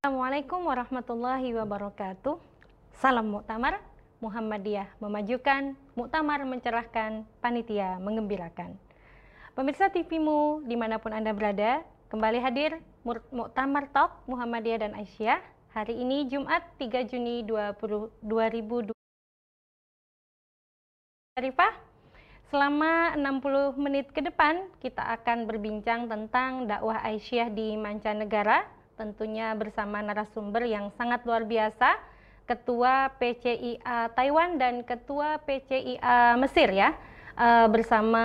[0.00, 2.40] Assalamualaikum warahmatullahi wabarakatuh.
[3.04, 3.84] Salam Muktamar,
[4.24, 8.80] Muhammadiyah memajukan, Muktamar mencerahkan, Panitia mengembirakan.
[9.52, 15.36] Pemirsa TVmu di mana pun Anda berada, kembali hadir Muktamar Talk Muhammadiyah dan Aisyah
[15.76, 18.96] hari ini Jumat 3 Juni 20, 2020.
[21.36, 21.76] Arifah,
[22.48, 30.04] selama 60 menit ke depan kita akan berbincang tentang dakwah Aisyah di mancanegara, tentunya bersama
[30.04, 31.96] narasumber yang sangat luar biasa,
[32.44, 36.92] Ketua PCIA Taiwan dan Ketua PCIA Mesir ya,
[37.72, 38.24] bersama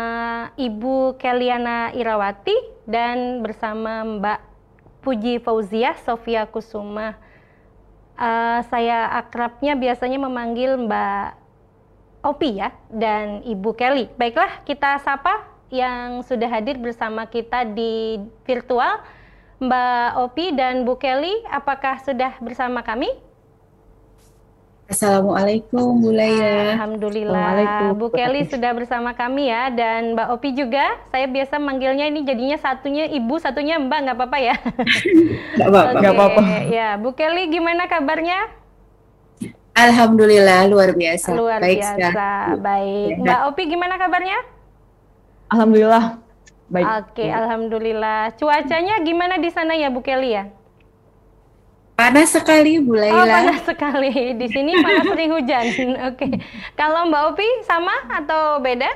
[0.60, 4.40] Ibu Keliana Irawati dan bersama Mbak
[5.00, 7.16] Puji Fauziah Sofia Kusuma.
[8.72, 11.28] saya akrabnya biasanya memanggil Mbak
[12.26, 14.10] Opi ya dan Ibu Kelly.
[14.18, 19.04] Baiklah, kita sapa yang sudah hadir bersama kita di virtual.
[19.56, 23.08] Mbak Opi dan Bu Kelly, apakah sudah bersama kami?
[24.86, 26.76] Assalamualaikum Bu Laila.
[26.76, 27.96] Alhamdulillah.
[27.96, 31.00] Bu Kelly sudah bersama kami ya dan Mbak Opi juga.
[31.08, 34.56] Saya biasa manggilnya ini jadinya satunya Ibu, satunya Mbak, nggak apa-apa ya?
[35.56, 35.98] Nggak apa-apa.
[36.04, 36.42] Nggak apa-apa.
[36.68, 38.52] Ya, Bu Kelly gimana kabarnya?
[39.72, 41.32] Alhamdulillah luar biasa.
[41.32, 41.96] Luar baik biasa.
[41.96, 42.60] sekali.
[42.60, 43.12] Baik.
[43.12, 43.24] Ya.
[43.24, 44.40] Mbak Opi gimana kabarnya?
[45.48, 46.25] Alhamdulillah
[46.68, 46.86] baik.
[47.02, 48.34] Oke, alhamdulillah.
[48.36, 50.46] Cuacanya gimana di sana ya Bu Kelly ya?
[51.96, 53.24] Panas sekali Bu Oh, Laila.
[53.40, 54.12] panas sekali.
[54.36, 55.66] Di sini panas sering hujan.
[56.12, 56.28] Oke.
[56.76, 58.92] Kalau Mbak Opi sama atau beda?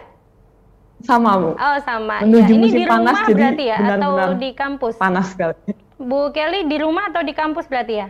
[1.00, 1.56] Sama Bu.
[1.56, 2.20] Oh, sama.
[2.20, 4.94] Menuju Ya, ini musim di panas, rumah jadi berarti ya atau benar-benar di kampus?
[5.00, 5.56] Panas sekali.
[5.96, 8.08] Bu Kelly di rumah atau di kampus berarti ya?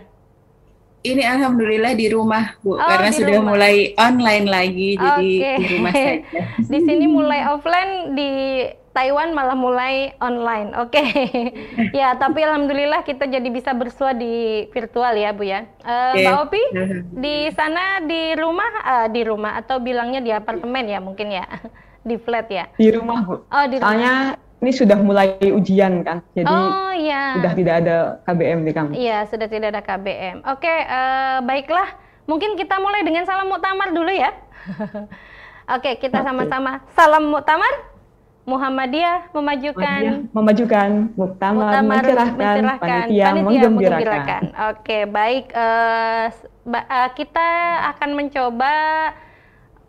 [0.99, 3.55] Ini alhamdulillah di rumah Bu Oh, karena sudah rumah.
[3.55, 5.51] mulai online lagi jadi Oke.
[5.55, 6.19] di rumah saja.
[6.59, 8.31] Di sini mulai offline, di
[8.91, 10.75] Taiwan malah mulai online.
[10.75, 10.99] Oke.
[11.99, 15.63] ya, tapi alhamdulillah kita jadi bisa bersua di virtual ya, Bu ya.
[15.79, 16.19] Eh, Oke.
[16.19, 16.61] Mbak Opi,
[17.15, 21.47] di sana di rumah eh, di rumah atau bilangnya di apartemen ya mungkin ya.
[21.99, 22.63] Di flat ya.
[22.75, 23.43] Di rumah Bu.
[23.43, 23.83] Oh, di rumah.
[23.83, 24.13] Soalnya
[24.59, 27.39] ini sudah mulai ujian kan, jadi Oh, iya.
[27.39, 27.95] sudah tidak ada
[28.27, 28.95] KBM di kampus.
[28.99, 30.43] Iya, sudah tidak ada KBM.
[30.51, 31.87] Oke, eh, baiklah.
[32.27, 34.35] Mungkin kita mulai dengan salam muktamar dulu ya.
[35.75, 37.89] Oke, kita sama-sama salam muktamar.
[38.49, 44.41] Muhammadiyah memajukan Muhammadiyah memajukan, muktamar, Muktamar mencerahkan, panitia, menggembirakan.
[44.73, 45.45] Oke, baik.
[45.53, 46.25] Eh,
[47.13, 47.47] kita
[47.93, 48.73] akan mencoba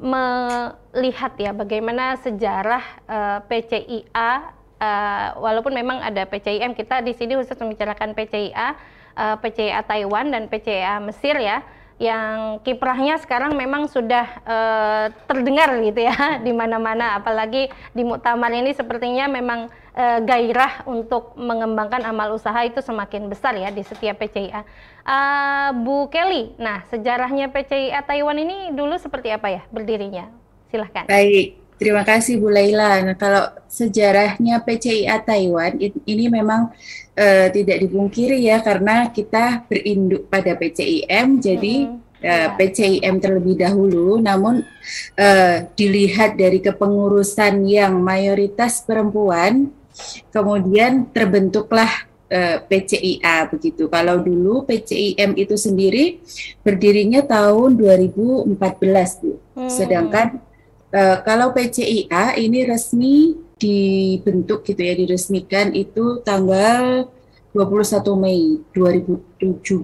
[0.01, 4.60] melihat ya bagaimana sejarah eh, PCIA.
[4.81, 8.75] Eh, walaupun memang ada PCIM, kita di sini khusus membicarakan PCIA,
[9.15, 11.61] eh, PCIA Taiwan dan PCIA Mesir ya
[12.01, 18.73] yang kiprahnya sekarang memang sudah eh, terdengar gitu ya di mana-mana apalagi di muktamar ini
[18.73, 24.65] sepertinya memang eh, gairah untuk mengembangkan amal usaha itu semakin besar ya di setiap PCIA.
[25.05, 30.33] Eh, Bu Kelly, nah sejarahnya PCIA Taiwan ini dulu seperti apa ya berdirinya?
[30.73, 31.05] Silahkan.
[31.05, 33.01] Baik, terima kasih Bu Laila.
[33.01, 36.69] Nah, kalau sejarahnya PCIA Taiwan ini memang
[37.17, 42.21] eh, tidak dipungkiri ya karena kita berinduk pada PCIM, jadi Mm-mm.
[42.21, 42.53] eh, Ya.
[42.53, 44.61] PCIM terlebih dahulu, namun
[45.17, 49.73] eh, dilihat dari kepengurusan yang mayoritas perempuan,
[50.29, 51.89] kemudian terbentuklah
[52.71, 53.91] PCIA begitu.
[53.91, 56.23] Kalau dulu PCIM itu sendiri
[56.63, 58.55] berdirinya tahun 2014,
[59.19, 59.35] Bu.
[59.59, 59.67] Hmm.
[59.67, 60.39] Sedangkan
[60.91, 67.13] eh, kalau PCIA ini resmi dibentuk gitu ya, diresmikan itu tanggal
[67.51, 69.83] 21 Mei 2017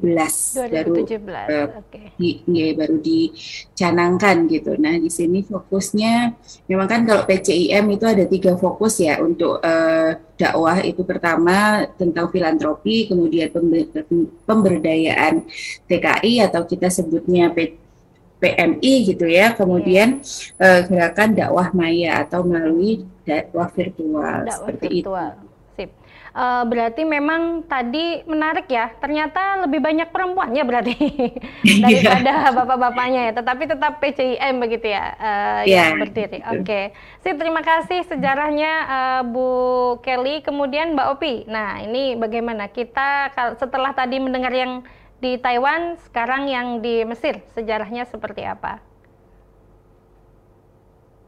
[0.71, 1.51] baru 2017.
[1.51, 2.01] eh, Oke.
[2.15, 4.79] di, ya, baru dicanangkan gitu.
[4.79, 6.31] Nah, di sini fokusnya
[6.71, 12.31] memang kan kalau PCIM itu ada tiga fokus ya untuk eh, dakwah itu pertama tentang
[12.31, 13.91] filantropi, kemudian pembe-
[14.47, 15.43] pemberdayaan
[15.91, 17.86] TKI atau kita sebutnya P-
[18.41, 20.21] PMI gitu ya, kemudian
[20.61, 25.33] eh, gerakan dakwah maya atau melalui dakwah virtual dakwah seperti virtual.
[25.77, 25.91] Sip.
[26.37, 28.93] Eh, berarti memang tadi menarik ya.
[29.01, 30.93] Ternyata lebih banyak perempuannya berarti
[31.85, 33.33] daripada bapak-bapaknya ya.
[33.41, 36.39] Tetapi tetap PCIM begitu ya eh, yang Iya, berdiri.
[36.53, 36.93] Oke.
[37.25, 39.49] Sip, terima kasih sejarahnya eh, Bu
[40.05, 40.45] Kelly.
[40.45, 41.35] Kemudian Mbak Opi.
[41.49, 44.85] Nah, ini bagaimana kita setelah tadi mendengar yang
[45.21, 48.81] di Taiwan, sekarang yang di Mesir, sejarahnya seperti apa?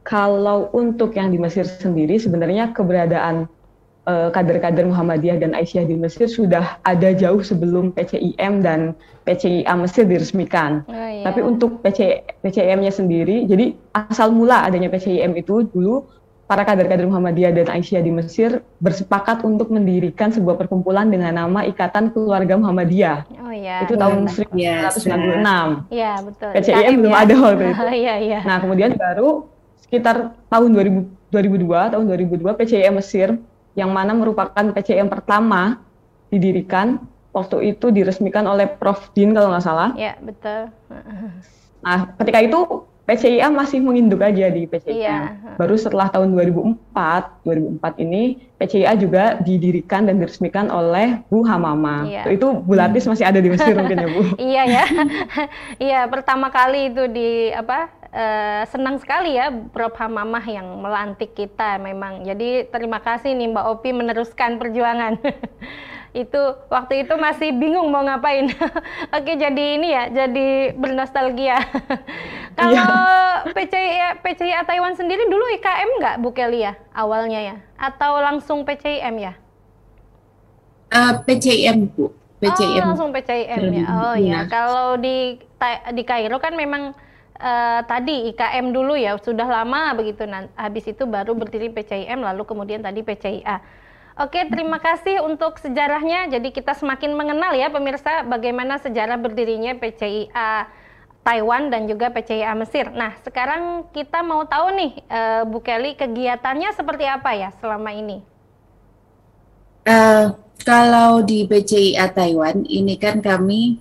[0.05, 3.49] Kalau untuk yang di Mesir sendiri, sebenarnya keberadaan
[4.09, 8.97] eh, kader-kader Muhammadiyah dan Aisyah di Mesir sudah ada jauh sebelum PCIM dan
[9.29, 10.85] PCIA Mesir diresmikan.
[10.89, 11.29] Oh, iya.
[11.29, 16.09] Tapi untuk PC, PCIM-nya sendiri, jadi asal mula adanya PCIM itu dulu
[16.49, 22.09] para kader-kader Muhammadiyah dan Aisyah di Mesir bersepakat untuk mendirikan sebuah perkumpulan dengan nama Ikatan
[22.17, 23.29] Keluarga Muhammadiyah.
[23.45, 23.85] Oh ya.
[23.85, 24.25] Itu tahun
[24.57, 24.89] ya.
[24.89, 25.93] 1996.
[25.93, 26.51] Iya, betul.
[26.57, 27.21] PCIM belum ya.
[27.21, 27.85] ada waktu itu.
[28.01, 28.41] Iya, iya.
[28.49, 29.53] Nah, kemudian baru
[29.85, 33.29] sekitar tahun 2000, 2002, tahun 2002 PCIM Mesir
[33.77, 35.85] yang mana merupakan PCIM pertama
[36.33, 37.05] didirikan
[37.37, 39.93] waktu itu diresmikan oleh Prof Din kalau nggak salah.
[39.95, 40.73] Iya, betul.
[41.79, 42.59] Nah, ketika itu
[43.09, 44.93] PCIA masih menginduk aja di PCIA.
[44.93, 45.19] Iya.
[45.57, 52.05] Baru setelah tahun 2004, 2004 ini PCIA juga didirikan dan diresmikan oleh Bu Hamama.
[52.05, 52.29] Iya.
[52.29, 54.23] Itu Bu Latis masih ada di Mesir mungkin ya Bu.
[54.53, 54.85] iya ya.
[55.89, 57.97] iya, pertama kali itu di apa?
[58.09, 62.25] Uh, senang sekali ya Prof Hamamah yang melantik kita memang.
[62.25, 65.17] Jadi terima kasih nih Mbak Opi meneruskan perjuangan.
[66.19, 68.51] itu waktu itu masih bingung mau ngapain.
[69.17, 71.63] Oke, jadi ini ya, jadi bernostalgia.
[72.59, 73.55] Kalau yeah.
[73.55, 79.15] PCI PCI Taiwan sendiri dulu IKM nggak Bu Kelly ya awalnya ya, atau langsung PCIM
[79.23, 79.33] ya?
[80.91, 82.11] Uh, PCIM Bu.
[82.43, 82.83] PCIM.
[82.83, 83.87] Oh, langsung PCIM ya.
[83.87, 85.39] Oh ya, kalau di
[85.95, 86.95] di Kairo kan memang
[87.39, 92.43] uh, tadi IKM dulu ya sudah lama begitu nah habis itu baru berdiri PCIM lalu
[92.45, 93.63] kemudian tadi PCIA
[94.19, 96.27] Oke, terima kasih untuk sejarahnya.
[96.27, 100.67] Jadi kita semakin mengenal ya pemirsa bagaimana sejarah berdirinya PCIA
[101.23, 102.91] Taiwan dan juga PCIA Mesir.
[102.91, 108.19] Nah, sekarang kita mau tahu nih uh, Bu Kelly kegiatannya seperti apa ya selama ini?
[109.87, 110.35] Uh,
[110.67, 113.79] kalau di PCIA Taiwan ini kan kami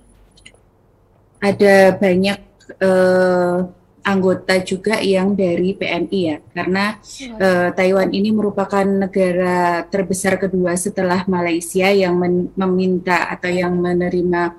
[1.42, 2.38] ada banyak
[2.78, 3.66] uh,
[4.08, 6.96] anggota juga yang dari PMI ya, karena
[7.36, 12.16] uh, Taiwan ini merupakan negara terbesar kedua setelah Malaysia yang
[12.56, 14.56] meminta atau yang menerima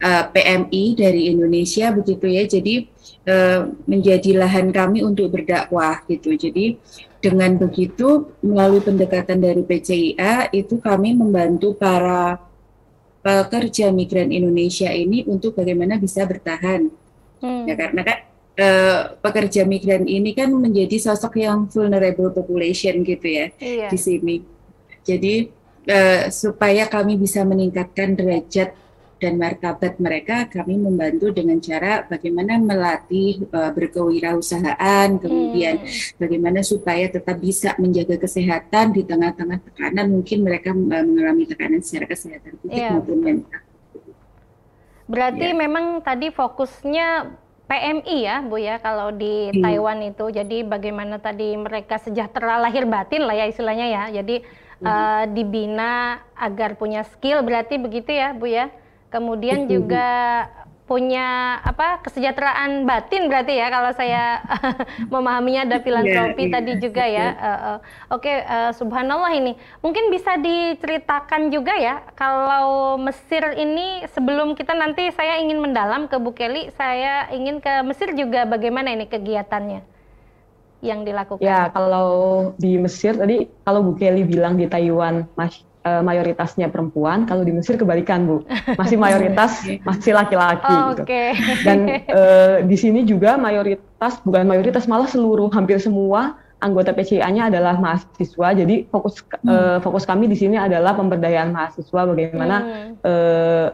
[0.00, 2.48] uh, eh, PMI dari Indonesia begitu ya.
[2.48, 2.88] Jadi
[3.28, 6.32] uh, menjadi lahan kami untuk berdakwah gitu.
[6.32, 6.80] Jadi
[7.20, 12.40] dengan begitu melalui pendekatan dari PCIA itu kami membantu para
[13.20, 16.88] pekerja migran Indonesia ini untuk bagaimana bisa bertahan.
[17.42, 17.66] Hmm.
[17.68, 18.18] Ya karena kan
[18.58, 23.88] uh, pekerja migran ini kan menjadi sosok yang vulnerable population gitu ya iya.
[23.92, 24.36] di sini.
[25.06, 25.48] Jadi
[25.86, 28.74] uh, supaya kami bisa meningkatkan derajat
[29.16, 36.20] dan martabat mereka, kami membantu dengan cara bagaimana melatih uh, berkewirausahaan, kemudian hmm.
[36.20, 40.12] bagaimana supaya tetap bisa menjaga kesehatan di tengah-tengah tekanan.
[40.12, 42.92] Mungkin mereka uh, mengalami tekanan secara kesehatan fisik yeah.
[42.92, 43.60] maupun mental.
[45.08, 45.58] Berarti yeah.
[45.64, 47.08] memang tadi fokusnya
[47.66, 49.62] PMI ya Bu ya kalau di hmm.
[49.62, 54.46] Taiwan itu jadi bagaimana tadi mereka sejahtera lahir batin lah ya istilahnya ya jadi
[54.80, 54.86] hmm.
[54.86, 58.70] uh, dibina agar punya skill berarti begitu ya Bu ya
[59.10, 60.06] kemudian juga
[60.86, 64.38] punya apa kesejahteraan batin berarti ya kalau saya
[65.12, 66.80] memahaminya ada filantropi yeah, tadi yeah.
[66.80, 67.26] juga ya.
[67.34, 67.78] Uh, uh,
[68.14, 74.78] Oke, okay, uh, subhanallah ini mungkin bisa diceritakan juga ya kalau Mesir ini sebelum kita
[74.78, 79.82] nanti saya ingin mendalam ke Bu Kelly, saya ingin ke Mesir juga bagaimana ini kegiatannya
[80.86, 81.42] yang dilakukan?
[81.42, 87.24] Ya kalau di Mesir tadi kalau Bu Kelly bilang di Taiwan masih uh, mayoritasnya perempuan,
[87.30, 88.42] kalau di Mesir kebalikan Bu,
[88.74, 90.74] masih mayoritas masih laki-laki.
[90.74, 91.06] Oh, gitu.
[91.06, 91.30] Okay.
[91.62, 91.78] Dan
[92.10, 98.48] uh, di sini juga mayoritas bukan mayoritas malah seluruh hampir semua anggota PCIA-nya adalah mahasiswa.
[98.58, 99.46] Jadi fokus hmm.
[99.46, 102.90] uh, fokus kami di sini adalah pemberdayaan mahasiswa, bagaimana hmm.
[103.06, 103.66] uh,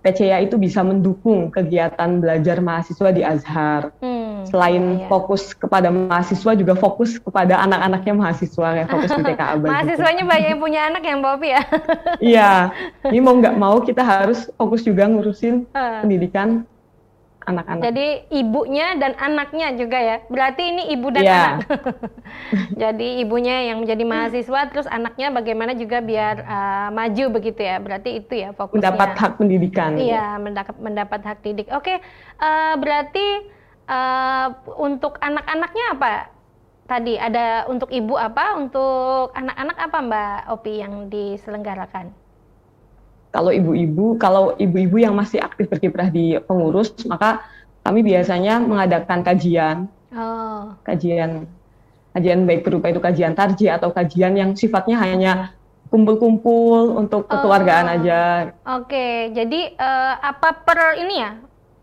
[0.00, 3.92] PCIA itu bisa mendukung kegiatan belajar mahasiswa di Azhar.
[3.98, 5.08] Hmm selain iya, iya.
[5.10, 9.56] fokus kepada mahasiswa juga fokus kepada anak-anaknya mahasiswa kayak fokus di TK Abad.
[9.58, 9.72] Gitu.
[9.72, 10.30] Mahasiswanya gitu.
[10.32, 11.62] banyak yang punya anak yang Bobi ya.
[12.32, 12.52] iya,
[13.10, 16.64] ini mau nggak mau kita harus fokus juga ngurusin pendidikan
[17.50, 17.82] anak-anak.
[17.90, 20.16] Jadi ibunya dan anaknya juga ya.
[20.28, 21.40] Berarti ini ibu dan yeah.
[21.40, 21.58] anak.
[22.82, 27.80] Jadi ibunya yang menjadi mahasiswa, terus anaknya bagaimana juga biar uh, maju begitu ya.
[27.80, 28.80] Berarti itu ya fokusnya.
[28.80, 29.90] Mendapat hak pendidikan.
[29.96, 31.68] Iya, mendapat mendapat hak didik.
[31.72, 31.98] Oke,
[32.38, 33.49] uh, berarti
[33.90, 34.46] uh,
[34.78, 36.14] untuk anak-anaknya apa?
[36.86, 38.54] Tadi ada untuk ibu apa?
[38.58, 42.14] Untuk anak-anak apa Mbak Opi yang diselenggarakan?
[43.30, 47.46] Kalau ibu-ibu, kalau ibu-ibu yang masih aktif berkiprah di pengurus, maka
[47.86, 49.86] kami biasanya mengadakan kajian.
[50.10, 50.74] Oh.
[50.82, 51.46] Kajian
[52.10, 55.54] kajian baik berupa itu kajian tarji atau kajian yang sifatnya hanya
[55.94, 57.96] kumpul-kumpul untuk kekeluargaan oh.
[58.02, 58.22] aja.
[58.82, 61.30] Oke, jadi uh, apa per ini ya?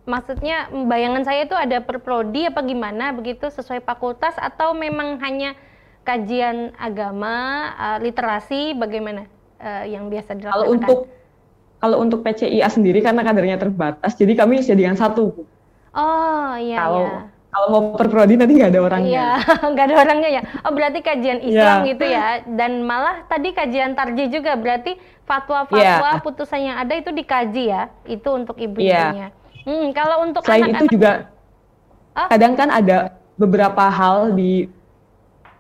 [0.08, 5.54] Maksudnya bayangan saya itu ada perprodi apa gimana begitu sesuai fakultas atau memang hanya
[6.08, 9.28] kajian agama uh, literasi bagaimana
[9.60, 10.56] uh, yang biasa dilakukan?
[10.56, 11.00] Kalau untuk
[11.78, 15.46] kalau untuk PCIA sendiri karena kadernya terbatas, jadi kami jadikan satu.
[15.94, 16.80] Oh iya.
[16.88, 17.22] Kalau iya.
[17.52, 19.12] kalau mau perprodi nanti nggak ada orangnya.
[19.12, 19.30] Iya,
[19.76, 20.42] nggak ada orangnya ya.
[20.66, 21.90] Oh berarti kajian Islam yeah.
[21.92, 22.26] gitu ya.
[22.48, 24.98] Dan malah tadi kajian tarji juga berarti
[25.28, 26.24] fatwa-fatwa yeah.
[26.24, 27.94] putusan yang ada itu dikaji ya.
[28.10, 29.30] Itu untuk ibu-ibunya.
[29.30, 29.37] Yeah.
[29.68, 30.80] Hmm, kalau untuk selain anak -anak...
[30.80, 31.12] itu juga
[32.16, 32.28] oh?
[32.32, 32.98] kadang kan ada
[33.36, 34.72] beberapa hal di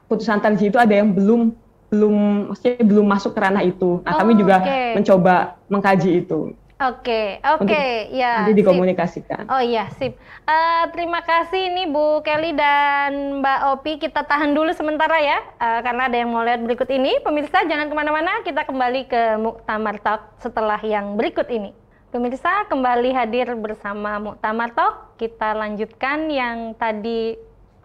[0.08, 1.52] putusan tarji itu ada yang belum
[1.88, 2.16] belum
[2.52, 4.04] maksudnya belum masuk ke ranah itu.
[4.04, 4.96] Nah, oh, kami juga okay.
[4.96, 5.36] mencoba
[5.72, 6.52] mengkaji itu.
[6.78, 8.46] Oke, okay, oke, okay, ya.
[8.46, 9.50] Nanti dikomunikasikan.
[9.50, 9.50] Sip.
[9.50, 10.14] Oh iya, sip.
[10.46, 13.98] Uh, terima kasih ini Bu Kelly dan Mbak Opi.
[13.98, 17.18] Kita tahan dulu sementara ya, uh, karena ada yang mau lihat berikut ini.
[17.26, 21.74] Pemirsa jangan ke mana-mana, kita kembali ke Muktamar Talk setelah yang berikut ini.
[22.08, 25.20] Pemirsa kembali hadir bersama Muktamar Talk.
[25.20, 27.36] Kita lanjutkan yang tadi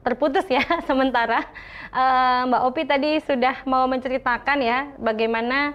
[0.07, 1.43] terputus ya sementara.
[1.91, 5.75] Uh, Mbak Opi tadi sudah mau menceritakan ya bagaimana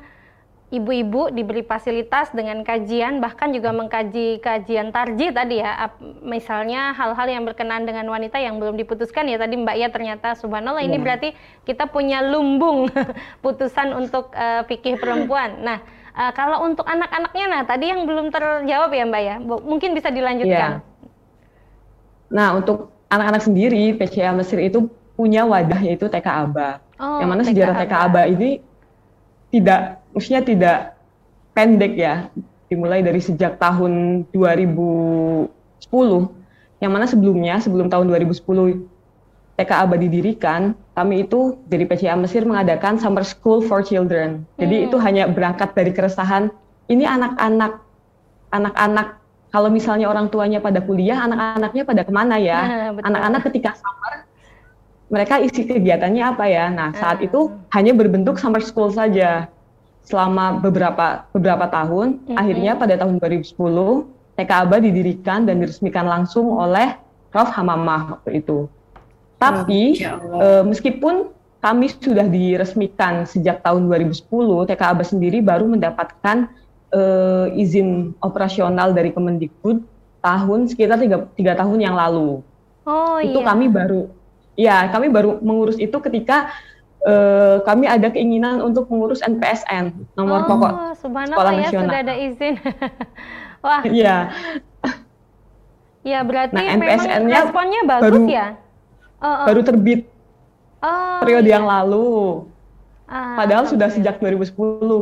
[0.71, 5.91] ibu-ibu diberi fasilitas dengan kajian bahkan juga mengkaji kajian tarji tadi ya
[6.23, 10.83] misalnya hal-hal yang berkenaan dengan wanita yang belum diputuskan ya tadi Mbak ya ternyata subhanallah
[10.83, 10.87] ya.
[10.87, 11.03] ini iya.
[11.03, 11.29] berarti
[11.67, 12.87] kita punya lumbung
[13.43, 15.79] putusan untuk uh, fikih perempuan nah
[16.17, 19.35] uh, kalau untuk anak-anaknya nah tadi yang belum terjawab ya Mbak ya.
[19.45, 20.81] Mungkin bisa dilanjutkan.
[20.81, 20.85] Ya.
[22.27, 26.83] nah untuk anak-anak sendiri PCA Mesir itu punya wadah yaitu TK Aba.
[26.99, 28.59] Oh, yang mana sejarah TK Aba ini
[29.53, 30.77] tidak maksudnya tidak
[31.55, 32.27] pendek ya.
[32.67, 35.47] Dimulai dari sejak tahun 2010
[36.83, 38.43] yang mana sebelumnya sebelum tahun 2010
[39.55, 44.85] TK Aba didirikan kami itu dari PCA Mesir mengadakan summer school for children jadi hmm.
[44.89, 46.49] itu hanya berangkat dari keresahan
[46.89, 47.85] ini anak-anak
[48.49, 49.21] anak-anak
[49.53, 52.59] kalau misalnya orang tuanya pada kuliah anak-anaknya pada ke mana ya
[53.07, 54.25] anak-anak ketika summer
[55.13, 57.27] mereka isi kegiatannya apa ya nah saat uh.
[57.29, 59.45] itu hanya berbentuk summer school saja
[60.07, 62.23] selama beberapa beberapa tahun.
[62.23, 62.39] Mm-hmm.
[62.39, 63.59] Akhirnya pada tahun 2010
[64.39, 66.95] TK Aba didirikan dan diresmikan langsung oleh
[67.27, 68.71] Prof Hamamah waktu itu.
[69.37, 71.29] Tapi oh, e, meskipun
[71.61, 74.25] kami sudah diresmikan sejak tahun 2010,
[74.69, 76.49] TK Aba sendiri baru mendapatkan
[76.89, 77.01] e,
[77.57, 79.85] izin operasional dari Kemendikbud
[80.21, 82.41] tahun sekitar tiga, tiga tahun yang lalu.
[82.87, 83.47] Oh, itu iya.
[83.47, 84.01] kami baru,
[84.55, 86.55] ya kami baru mengurus itu ketika
[87.03, 91.83] uh, kami ada keinginan untuk mengurus NPSN nomor oh, pokok sekolah ya, nasional.
[91.87, 92.55] sudah ada izin.
[93.65, 93.83] Wah.
[93.83, 94.17] Iya.
[96.07, 98.47] Ya berarti nah, memang responnya bagus baru, ya.
[99.17, 99.45] Oh, oh.
[99.49, 100.05] Baru terbit
[100.81, 101.57] oh, periode iya.
[101.59, 102.45] yang lalu.
[103.07, 103.73] Ah, Padahal okay.
[103.73, 104.53] sudah sejak 2010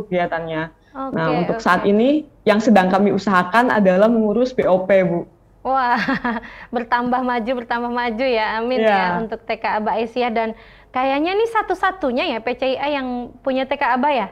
[0.08, 0.62] kelihatannya.
[0.96, 1.66] Okay, nah untuk okay.
[1.66, 5.28] saat ini yang sedang kami usahakan adalah mengurus BOP bu.
[5.66, 5.98] Wah
[6.74, 9.18] bertambah maju bertambah maju ya, amin yeah.
[9.18, 10.48] ya untuk TK Aba Aisyah dan
[10.96, 14.28] Kayaknya nih satu-satunya ya PCIA yang punya TK ABA ya?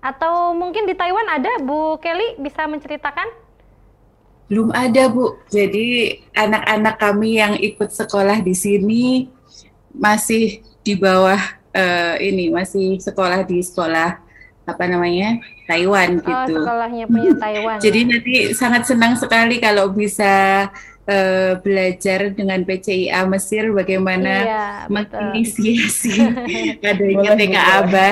[0.00, 3.28] Atau mungkin di Taiwan ada, Bu Kelly bisa menceritakan?
[4.48, 5.36] Belum ada, Bu.
[5.52, 9.04] Jadi anak-anak kami yang ikut sekolah di sini
[9.92, 11.38] masih di bawah
[11.76, 14.24] uh, ini, masih sekolah di sekolah
[14.68, 16.52] apa namanya Taiwan oh, gitu.
[16.56, 17.78] Oh, sekolahnya punya Taiwan.
[17.80, 20.68] Jadi nanti sangat senang sekali kalau bisa
[21.08, 26.14] uh, belajar dengan PCIA Mesir bagaimana iya, menginisiasi
[26.84, 28.10] adanya TK ABA.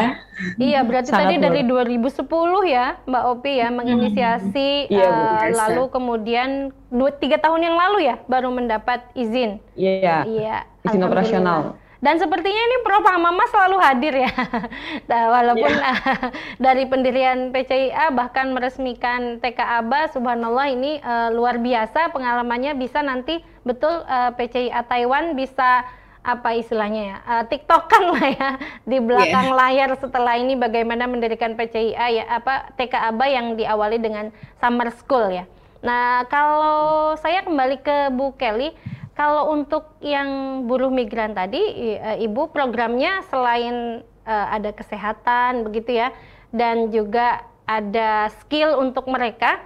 [0.61, 2.29] Iya, berarti Sangat tadi dari 2010
[2.69, 8.21] ya, Mbak Opi ya, menginisiasi, iya, uh, lalu kemudian dua tiga tahun yang lalu ya,
[8.29, 9.65] baru mendapat izin.
[9.73, 10.29] Iya.
[10.29, 10.57] Iya.
[10.85, 11.81] Izin operasional.
[12.07, 13.03] Dan sepertinya ini Prof.
[13.19, 14.31] Mama selalu hadir ya.
[15.11, 16.31] nah, walaupun yeah.
[16.71, 23.43] dari pendirian PCIA bahkan meresmikan TK ABA, subhanallah ini uh, luar biasa pengalamannya bisa nanti
[23.67, 25.83] betul uh, eh, PCIA Taiwan bisa
[26.23, 28.51] apa istilahnya ya uh, tiktokan lah ya
[28.91, 29.59] di belakang yeah.
[29.59, 34.31] layar setelah ini bagaimana mendirikan PCIA ya apa TK ABA yang diawali dengan
[34.63, 35.51] summer school ya.
[35.83, 38.75] Nah kalau saya kembali ke Bu Kelly,
[39.17, 41.59] kalau untuk yang buruh migran tadi,
[41.97, 46.13] eh, Ibu programnya selain uh, ada kesehatan begitu ya,
[46.53, 49.57] dan juga ada skill untuk mereka,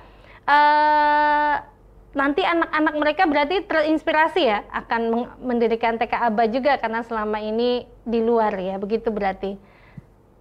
[0.46, 1.66] uh,
[2.14, 8.22] nanti anak-anak mereka berarti terinspirasi ya akan mendirikan TK ABA juga karena selama ini di
[8.22, 9.58] luar ya, begitu berarti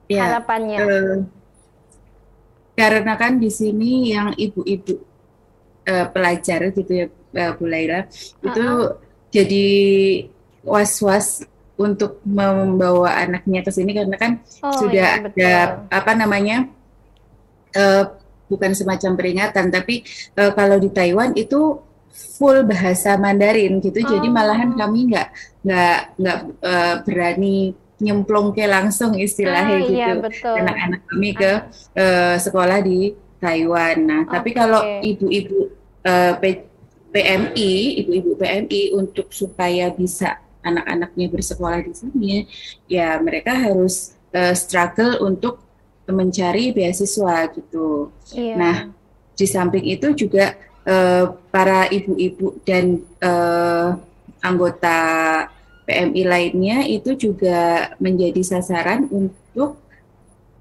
[0.06, 0.80] ya, harapannya.
[0.86, 1.18] Uh,
[2.78, 5.02] karena kan di sini yang ibu-ibu
[5.90, 8.06] uh, pelajar gitu ya uh, Bu Laila
[8.42, 8.98] itu uh -uh.
[9.30, 9.68] jadi
[10.64, 11.46] was-was
[11.80, 15.54] untuk membawa anaknya ke sini karena kan oh, sudah ya, ada
[15.88, 16.68] apa namanya
[17.72, 18.04] uh,
[18.52, 20.04] bukan semacam peringatan tapi
[20.36, 21.80] uh, kalau di Taiwan itu
[22.12, 24.10] full bahasa Mandarin gitu oh.
[24.12, 25.28] jadi malahan kami nggak
[25.64, 31.52] nggak nggak uh, berani nyemplung ke langsung istilahnya ah, iya, gitu anak-anak kami ke
[31.96, 34.32] uh, sekolah di Taiwan nah okay.
[34.36, 35.72] tapi kalau ibu-ibu
[36.04, 36.34] uh,
[37.10, 37.74] PMI,
[38.06, 42.34] ibu-ibu PMI untuk supaya bisa anak-anaknya bersekolah di sini,
[42.86, 45.64] ya mereka harus uh, struggle untuk
[46.10, 48.14] mencari beasiswa gitu.
[48.34, 48.56] Iya.
[48.58, 48.78] Nah,
[49.34, 53.96] di samping itu juga uh, para ibu-ibu dan uh,
[54.44, 55.00] anggota
[55.90, 59.82] PMI lainnya itu juga menjadi sasaran untuk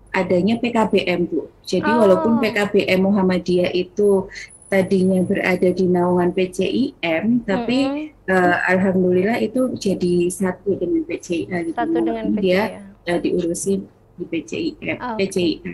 [0.08, 1.52] adanya PKBM Bu.
[1.68, 2.00] Jadi oh.
[2.00, 4.26] walaupun PKBM Muhammadiyah itu
[4.68, 8.32] tadinya berada di naungan PCIM, tapi mm -hmm.
[8.32, 11.56] uh, alhamdulillah itu jadi satu dengan PCIA.
[11.68, 11.76] Gitu.
[11.76, 12.40] Satu dengan PCIA.
[12.44, 12.62] Dia
[13.08, 13.82] uh, diurusi
[14.20, 15.72] di PCIM, oh, PCIA.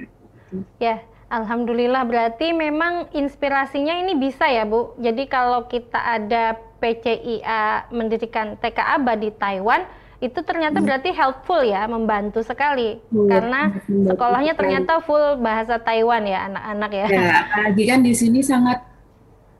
[0.79, 4.95] Ya, alhamdulillah berarti memang inspirasinya ini bisa ya Bu.
[5.03, 9.83] Jadi kalau kita ada PCIA mendirikan TKA di Taiwan,
[10.25, 10.87] itu ternyata hmm.
[10.89, 13.29] berarti helpful ya, membantu sekali hmm.
[13.29, 17.07] karena sekolahnya ternyata full bahasa Taiwan ya anak-anak ya.
[17.13, 18.81] Ya, apalagi kan di sini sangat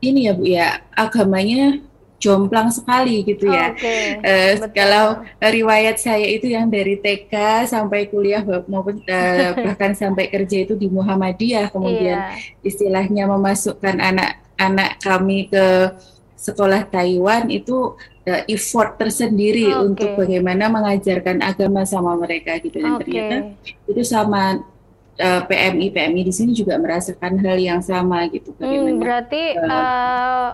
[0.01, 1.77] ini ya Bu ya, agamanya
[2.17, 3.77] jomplang sekali gitu ya.
[3.77, 9.93] Okay, uh, eh, kalau riwayat saya itu yang dari TK sampai kuliah maupun uh, bahkan
[9.93, 12.65] sampai kerja itu di Muhammadiyah, kemudian yeah.
[12.65, 15.93] istilahnya memasukkan anak-anak kami ke
[16.33, 17.93] sekolah Taiwan itu
[18.25, 19.81] uh, effort tersendiri okay.
[19.81, 23.01] untuk bagaimana mengajarkan agama sama mereka gitu dan okay.
[23.05, 23.35] ternyata
[23.85, 24.65] itu sama
[25.21, 29.43] uh, PMI PMI di sini juga merasakan hal yang sama gitu hmm, bagaimana hmm, berarti
[29.61, 30.47] uh,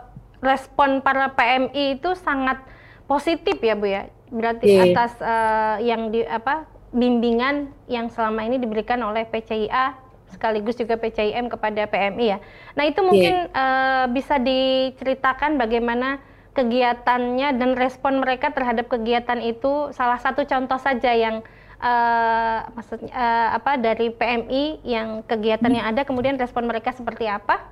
[0.43, 2.59] respon para PMI itu sangat
[3.07, 4.85] positif ya Bu ya berarti yeah.
[4.87, 9.95] atas uh, yang di apa bimbingan yang selama ini diberikan oleh PCIA
[10.31, 12.39] sekaligus juga PCIM kepada PMI ya.
[12.79, 13.55] Nah itu mungkin yeah.
[13.55, 21.15] uh, bisa diceritakan bagaimana kegiatannya dan respon mereka terhadap kegiatan itu salah satu contoh saja
[21.15, 21.39] yang
[21.79, 27.71] uh, maksudnya uh, apa dari PMI yang kegiatan yang ada kemudian respon mereka seperti apa?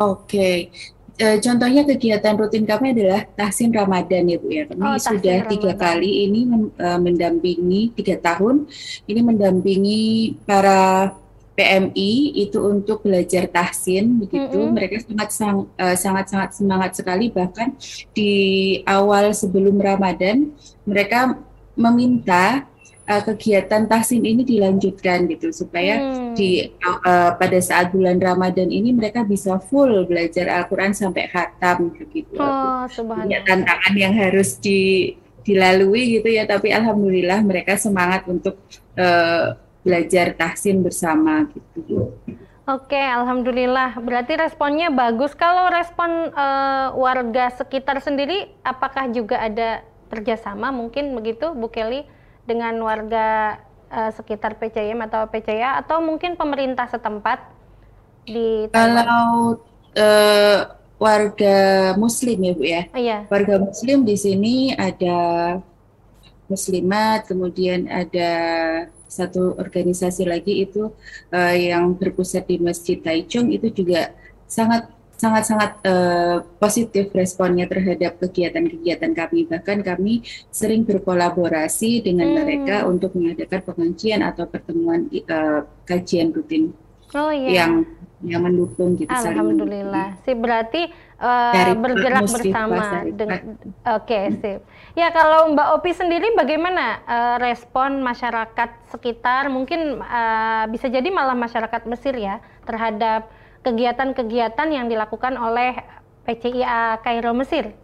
[0.00, 0.24] Oke.
[0.24, 0.58] Okay.
[1.14, 4.66] Uh, contohnya kegiatan rutin kami adalah tahsin Ramadan ya Bu ya.
[4.66, 6.40] Kami oh, sudah tiga kali ini
[6.74, 8.66] uh, mendampingi tiga tahun
[9.06, 10.02] ini mendampingi
[10.42, 11.14] para
[11.54, 14.74] PMI itu untuk belajar tahsin begitu mm -hmm.
[14.74, 17.70] mereka sangat sang, uh, sangat sangat semangat sekali bahkan
[18.10, 18.32] di
[18.82, 20.50] awal sebelum Ramadan
[20.82, 21.38] mereka
[21.78, 22.66] meminta
[23.06, 26.34] uh, kegiatan tahsin ini dilanjutkan gitu supaya mm.
[26.34, 32.34] di uh, pada saat bulan Ramadan ini mereka bisa full belajar Al-Qur'an sampai khatam begitu.
[32.34, 33.46] Oh, subhanallah.
[33.46, 35.14] tantangan yang harus di
[35.44, 38.56] dilalui gitu ya tapi alhamdulillah mereka semangat untuk
[38.96, 39.52] uh,
[39.84, 42.16] belajar tahsin bersama gitu.
[42.64, 44.00] Oke, alhamdulillah.
[44.00, 45.36] Berarti responnya bagus.
[45.36, 52.08] Kalau respon uh, warga sekitar sendiri, apakah juga ada kerjasama mungkin begitu, Bu Kelly,
[52.48, 53.60] dengan warga
[53.92, 57.44] uh, sekitar PCM atau PCA, atau mungkin pemerintah setempat
[58.24, 59.60] di Kalau
[59.92, 60.58] uh,
[60.96, 63.18] warga Muslim ya Bu ya, iya.
[63.28, 65.60] warga Muslim di sini ada
[66.48, 68.32] Muslimat, kemudian ada
[69.14, 70.90] satu organisasi lagi itu
[71.30, 74.10] uh, yang berpusat di Masjid Taichung itu juga
[74.50, 82.36] sangat sangat sangat uh, positif responnya terhadap kegiatan-kegiatan kami bahkan kami sering berkolaborasi dengan hmm.
[82.42, 86.74] mereka untuk mengadakan pengajian atau pertemuan uh, kajian rutin
[87.14, 87.64] oh, iya.
[87.64, 87.86] yang
[88.24, 89.12] yang mendukung gitu.
[89.12, 90.16] Alhamdulillah.
[90.24, 90.88] Sih berarti
[91.20, 94.60] uh, bergerak bersama dengan oke okay, sip.
[94.94, 99.50] Ya kalau Mbak Opi sendiri bagaimana uh, respon masyarakat sekitar?
[99.50, 103.30] Mungkin uh, bisa jadi malah masyarakat Mesir ya terhadap
[103.62, 105.78] kegiatan-kegiatan yang dilakukan oleh
[106.24, 107.74] PCIA Kairo Mesir?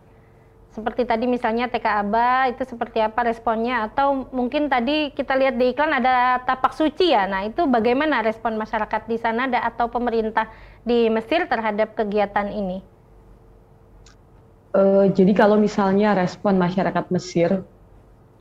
[0.71, 3.91] seperti tadi misalnya TK Aba itu seperti apa responnya?
[3.91, 7.27] Atau mungkin tadi kita lihat di iklan ada tapak suci ya?
[7.27, 10.47] Nah itu bagaimana respon masyarakat di sana ada atau pemerintah
[10.87, 13.00] di Mesir terhadap kegiatan ini
[14.75, 17.63] uh, jadi kalau misalnya respon masyarakat Mesir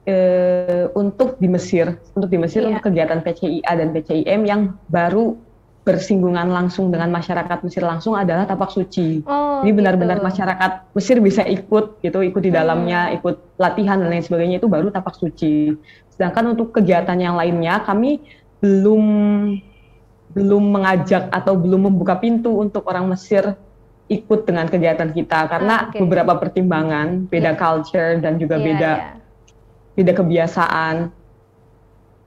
[0.05, 2.73] uh, untuk di Mesir untuk di Mesir yeah.
[2.73, 5.37] untuk kegiatan PCIA dan PCIM yang baru
[5.89, 9.25] bersinggungan langsung dengan masyarakat Mesir langsung adalah tapak suci.
[9.25, 10.27] Oh, Ini benar-benar gitu.
[10.29, 13.15] masyarakat Mesir bisa ikut gitu, ikut di dalamnya, hmm.
[13.17, 15.73] ikut latihan dan lain sebagainya itu baru tapak suci.
[16.13, 18.21] Sedangkan untuk kegiatan yang lainnya kami
[18.61, 19.03] belum
[20.29, 23.57] belum mengajak atau belum membuka pintu untuk orang Mesir
[24.09, 26.01] ikut dengan kegiatan kita karena okay.
[26.01, 27.61] beberapa pertimbangan, beda yeah.
[27.61, 29.13] culture dan juga yeah, beda yeah.
[29.93, 30.95] beda kebiasaan.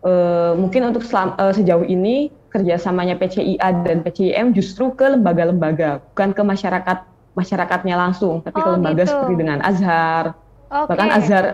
[0.03, 6.35] Uh, mungkin untuk selam, uh, sejauh ini kerjasamanya PCIA dan PCIM justru ke lembaga-lembaga, bukan
[6.35, 6.99] ke masyarakat
[7.39, 9.11] masyarakatnya langsung, tapi oh, ke lembaga gitu.
[9.15, 10.35] seperti dengan Azhar.
[10.67, 10.89] Okay.
[10.91, 11.45] Bahkan Azhar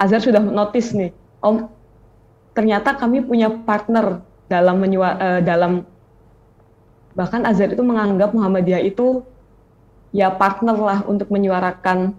[0.00, 1.12] Azhar sudah notice nih,
[1.44, 1.68] Om,
[2.56, 5.86] ternyata kami punya partner dalam menyua, uh, dalam
[7.12, 9.24] bahkan Azhar itu menganggap Muhammadiyah itu
[10.12, 12.16] ya partner lah untuk menyuarakan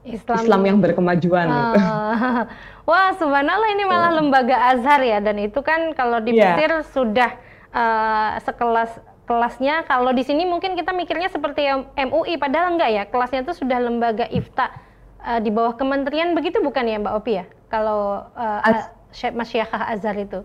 [0.00, 1.48] Islam, Islam yang berkemajuan.
[1.48, 2.44] Uh,
[2.88, 6.56] wah, subhanallah ini malah lembaga Azhar ya dan itu kan kalau di yeah.
[6.56, 7.30] Mesir sudah
[7.72, 8.96] uh, sekelas
[9.28, 9.84] kelasnya.
[9.84, 13.02] Kalau di sini mungkin kita mikirnya seperti MUI padahal enggak ya.
[13.12, 14.72] Kelasnya itu sudah lembaga ifta
[15.20, 17.44] uh, di bawah kementerian begitu bukan ya Mbak Opi ya?
[17.68, 18.88] Kalau uh, Az
[19.36, 20.40] Masyikhah Azhar itu.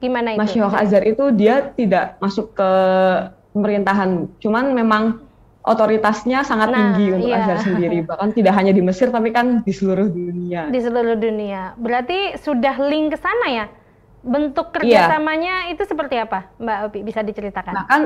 [0.00, 0.40] Gimana itu?
[0.40, 2.70] Masyikhah Azhar itu dia tidak masuk ke
[3.52, 4.26] pemerintahan.
[4.40, 5.20] Cuman memang
[5.60, 7.44] otoritasnya sangat nah, tinggi untuk iya.
[7.44, 8.02] Azhar sendiri.
[8.08, 10.72] Bahkan tidak hanya di Mesir tapi kan di seluruh dunia.
[10.72, 11.76] Di seluruh dunia.
[11.76, 13.66] Berarti sudah link ke sana ya?
[14.24, 15.04] Bentuk iya.
[15.04, 15.72] kerjasamanya iya.
[15.76, 16.98] itu seperti apa, Mbak Opi?
[17.04, 17.72] Bisa diceritakan?
[17.76, 18.02] Nah kan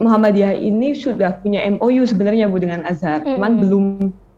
[0.00, 3.32] Muhammadiyah ini sudah punya MOU sebenarnya Bu dengan Azhar, mm -hmm.
[3.36, 3.84] cuman belum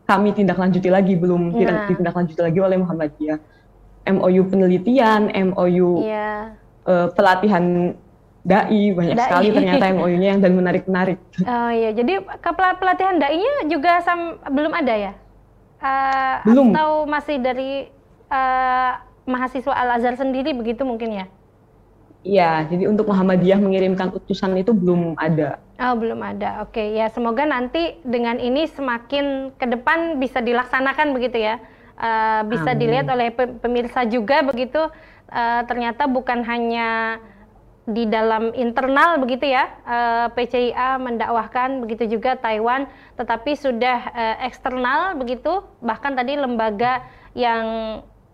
[0.09, 1.87] kami tindak lanjuti lagi, belum nah.
[1.87, 3.39] tindak lanjuti lagi oleh Muhammadiyah.
[4.03, 6.59] MOU penelitian, MOU yeah.
[6.87, 7.95] Uh, pelatihan
[8.43, 9.23] dai banyak dai.
[9.23, 11.19] sekali ternyata MOU-nya yang dan menarik-menarik.
[11.47, 12.27] Oh iya, jadi
[12.79, 15.13] pelatihan dai-nya juga sam belum ada ya?
[15.79, 16.75] Uh, belum.
[16.75, 17.87] Atau masih dari
[18.31, 18.93] uh,
[19.27, 21.27] mahasiswa Al Azhar sendiri begitu mungkin ya?
[22.23, 25.59] Iya, jadi untuk Muhammadiyah mengirimkan utusan itu belum ada.
[25.83, 26.63] Oh, belum ada.
[26.63, 31.59] Oke, ya semoga nanti dengan ini semakin ke depan bisa dilaksanakan begitu ya.
[31.99, 32.79] Uh, bisa Amin.
[32.79, 34.87] dilihat oleh pemirsa juga begitu.
[35.33, 37.17] Uh, ternyata bukan hanya
[37.89, 42.87] di dalam internal begitu ya uh, eh, PCIA mendakwahkan begitu juga Taiwan
[43.19, 47.65] tetapi sudah uh, eksternal begitu bahkan tadi lembaga yang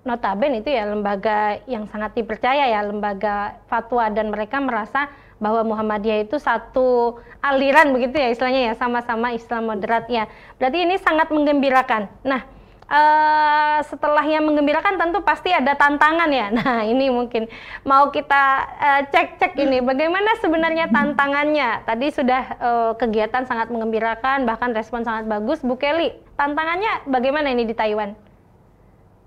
[0.05, 5.07] notaben itu ya lembaga yang sangat dipercaya ya lembaga fatwa dan mereka merasa
[5.39, 10.27] bahwa Muhammadiyah itu satu aliran begitu ya istilahnya ya sama-sama Islam moderat ya
[10.59, 12.11] berarti ini sangat menggembirakan.
[12.27, 12.58] Nah
[12.89, 16.51] uh, setelah yang menggembirakan tentu pasti ada tantangan ya.
[16.59, 17.47] Nah ini mungkin
[17.85, 18.45] mau kita
[18.81, 21.85] uh, cek-cek ini bagaimana sebenarnya tantangannya.
[21.85, 25.63] Tadi sudah uh, kegiatan sangat menggembirakan bahkan respon sangat bagus.
[25.63, 28.17] Bu Kelly, tantangannya bagaimana ini di Taiwan?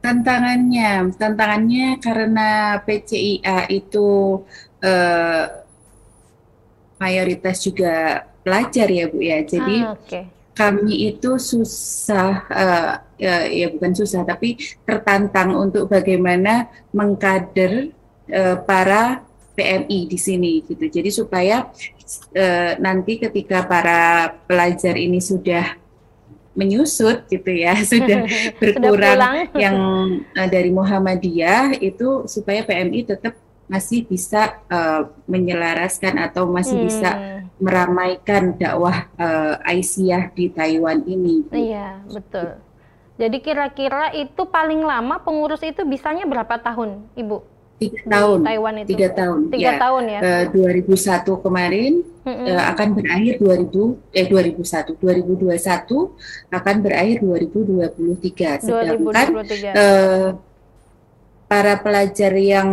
[0.01, 4.41] Tantangannya, tantangannya karena PCIA itu
[4.81, 5.45] uh,
[6.97, 9.45] mayoritas juga pelajar ya Bu ya.
[9.45, 16.65] Jadi ah, okay kami itu susah uh, ya, ya bukan susah tapi tertantang untuk bagaimana
[16.89, 17.93] mengkader
[18.33, 19.21] uh, para
[19.53, 20.89] PMI di sini gitu.
[20.89, 21.69] Jadi supaya
[22.33, 25.77] uh, nanti ketika para pelajar ini sudah
[26.57, 28.25] menyusut gitu ya, sudah
[28.57, 29.77] berkurang sudah yang
[30.33, 33.37] uh, dari Muhammadiyah itu supaya PMI tetap
[33.71, 36.87] masih bisa uh, menyelaraskan atau masih hmm.
[36.91, 37.11] bisa
[37.55, 41.47] meramaikan dakwah uh, Aisyah di Taiwan ini.
[41.55, 42.59] Iya, betul.
[43.21, 47.37] Jadi kira-kira itu paling lama pengurus itu bisanya berapa tahun, Ibu?
[47.77, 48.39] Tiga tahun.
[48.45, 48.89] Taiwan itu.
[48.93, 49.39] Tiga tahun.
[49.53, 49.77] Tiga ya.
[49.77, 50.19] tahun ya.
[50.21, 52.45] Uh, eh, 2001 kemarin mm -hmm.
[52.49, 58.65] uh, akan berakhir 2000 eh 2001 2021 akan berakhir 2023.
[58.65, 58.97] Sedangkan
[59.37, 59.73] 2023.
[59.73, 60.29] Uh,
[61.49, 62.69] para pelajar yang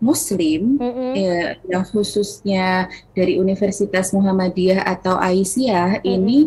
[0.00, 1.10] Muslim mm-hmm.
[1.12, 6.14] ya, yang khususnya dari Universitas Muhammadiyah atau Aisyah mm-hmm.
[6.16, 6.38] ini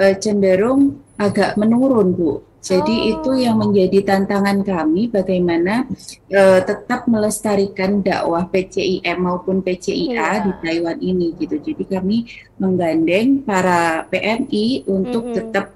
[0.00, 2.32] uh, cenderung agak menurun, Bu.
[2.66, 3.10] Jadi oh.
[3.14, 5.86] itu yang menjadi tantangan kami bagaimana
[6.34, 10.34] uh, tetap melestarikan dakwah PCIM maupun PCIA yeah.
[10.42, 11.62] di Taiwan ini gitu.
[11.62, 12.26] Jadi kami
[12.58, 15.38] menggandeng para PMI untuk mm -hmm.
[15.38, 15.75] tetap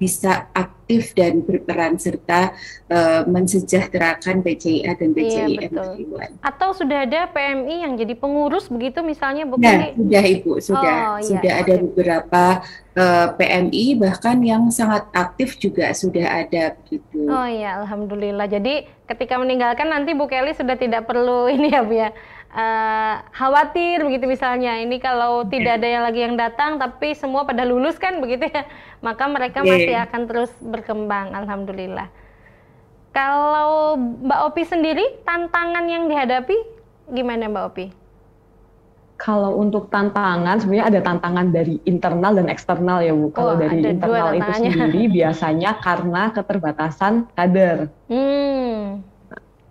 [0.00, 2.56] bisa aktif dan berperan serta
[2.88, 5.68] uh, mensejahterakan PCIA dan PCIM iya,
[6.40, 9.68] Atau sudah ada PMI yang jadi pengurus begitu misalnya bukan?
[9.68, 10.96] Nah, sudah Ibu, sudah.
[10.96, 11.28] Oh, iya.
[11.28, 12.44] Sudah ada beberapa
[12.96, 17.28] uh, eh, PMI bahkan yang sangat aktif juga sudah ada gitu.
[17.28, 18.48] Oh iya, alhamdulillah.
[18.48, 22.10] Jadi ketika meninggalkan nanti Bu Kelly sudah tidak perlu ini ya Bu ya
[22.54, 27.62] uh, khawatir begitu misalnya ini kalau tidak ada yang lagi yang datang tapi semua pada
[27.66, 28.66] lulus kan begitu ya
[29.06, 29.70] maka mereka yeah.
[29.70, 32.10] masih akan terus berkembang alhamdulillah
[33.10, 36.54] kalau Mbak Opi sendiri tantangan yang dihadapi
[37.10, 37.86] gimana Mbak Opi?
[39.20, 43.28] Kalau untuk tantangan sebenarnya ada tantangan dari internal dan eksternal ya Bu.
[43.36, 47.92] Kalau oh, dari internal itu sendiri biasanya karena keterbatasan kader.
[48.08, 49.04] Hmm.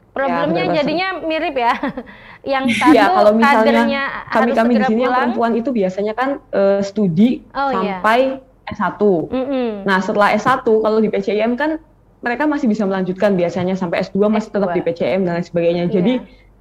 [0.09, 1.73] Problemnya ya, jadinya mirip ya.
[2.53, 6.79] yang satu ya, kalau misalnya kami kami di sini yang perempuan itu biasanya kan uh,
[6.81, 7.99] studi oh, iya.
[8.01, 8.73] sampai iya.
[8.73, 9.01] S1.
[9.01, 9.69] Mm -hmm.
[9.85, 11.81] Nah, setelah S1 kalau di PCIM kan
[12.19, 14.55] mereka masih bisa melanjutkan biasanya sampai S2 masih S2.
[14.59, 15.83] tetap di PCM dan lain sebagainya.
[15.87, 15.95] Yeah.
[15.95, 16.13] Jadi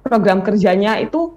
[0.03, 1.35] program kerjanya itu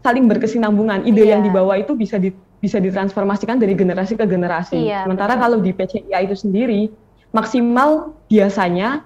[0.00, 1.04] saling berkesinambungan.
[1.04, 1.30] Ide yeah.
[1.36, 4.80] yang dibawa itu bisa di, bisa ditransformasikan dari generasi ke generasi.
[4.80, 5.42] Yeah, Sementara betul.
[5.44, 6.88] kalau di PCIA itu sendiri
[7.36, 9.04] maksimal biasanya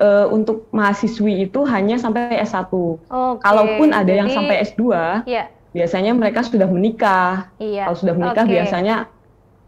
[0.00, 2.72] uh, untuk mahasiswi itu hanya sampai S1.
[2.72, 3.44] Okay.
[3.44, 4.82] Kalaupun ada Jadi, yang sampai S2,
[5.28, 5.46] yeah.
[5.76, 7.52] biasanya mereka sudah menikah.
[7.60, 7.92] Iya.
[7.92, 8.54] Kalau sudah menikah okay.
[8.58, 8.96] biasanya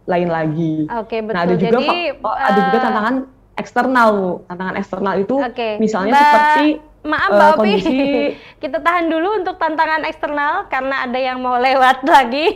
[0.08, 0.74] lain lagi.
[0.90, 1.36] Oke, betul.
[1.36, 3.14] Nah, ada juga Jadi, oh, ada juga uh, tantangan
[3.54, 4.10] eksternal.
[4.50, 5.68] Tantangan eksternal itu Oke.
[5.78, 6.66] misalnya Mbak- seperti
[7.02, 8.30] Maaf eh, Mbak Opi, kondisi-
[8.62, 12.54] kita tahan dulu untuk tantangan eksternal karena ada yang mau lewat lagi.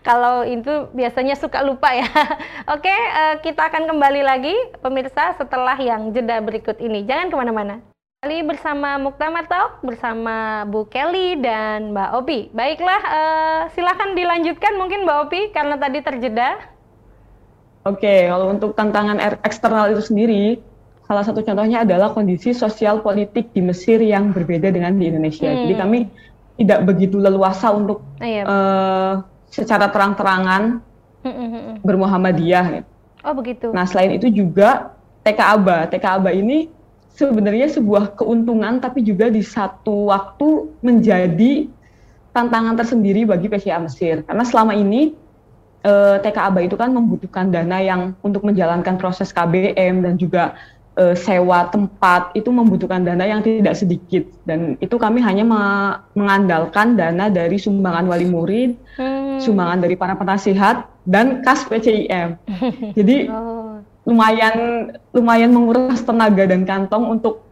[0.00, 2.08] Kalau itu biasanya suka lupa ya.
[2.74, 7.04] Oke, eh, kita akan kembali lagi pemirsa setelah yang jeda berikut ini.
[7.04, 7.76] Jangan ke mana-mana.
[8.24, 12.40] Kali bersama Muktamar Talk bersama Bu Kelly dan Mbak Opi.
[12.56, 16.56] Baiklah, eh, silakan dilanjutkan mungkin Mbak Opi karena tadi terjeda.
[17.84, 20.56] Oke, kalau untuk tantangan er- eksternal itu sendiri,
[21.04, 25.48] salah satu contohnya adalah kondisi sosial politik di Mesir yang berbeda dengan di Indonesia.
[25.48, 25.68] Hmm.
[25.68, 25.98] Jadi kami
[26.54, 28.42] tidak begitu leluasa untuk Iya.
[28.46, 29.12] eh,
[29.50, 30.80] secara terang-terangan
[31.24, 31.76] Mm, mm, mm, mm.
[31.80, 32.66] bermuhammadiyah.
[32.80, 32.88] gitu.
[33.24, 33.66] Oh begitu.
[33.72, 34.92] Nah, selain itu juga
[35.24, 35.88] TK Aba.
[35.88, 36.68] TK Aba ini
[37.16, 41.64] sebenarnya sebuah keuntungan tapi juga di satu waktu menjadi
[42.34, 44.20] tantangan tersendiri bagi PCA Mesir.
[44.28, 45.16] Karena selama ini
[45.80, 50.52] eh, TK Aba itu kan membutuhkan dana yang untuk menjalankan proses KBM dan juga
[50.94, 56.94] eh, sewa tempat itu membutuhkan dana yang tidak sedikit dan itu kami hanya me- mengandalkan
[56.94, 59.42] dana dari sumbangan wali murid, Hmm.
[59.42, 62.38] sumbangan dari para penasihat dan kas PCIM.
[62.98, 63.82] Jadi Oh.
[64.06, 64.54] lumayan
[65.10, 67.42] lumayan menguras tenaga dan kantong untuk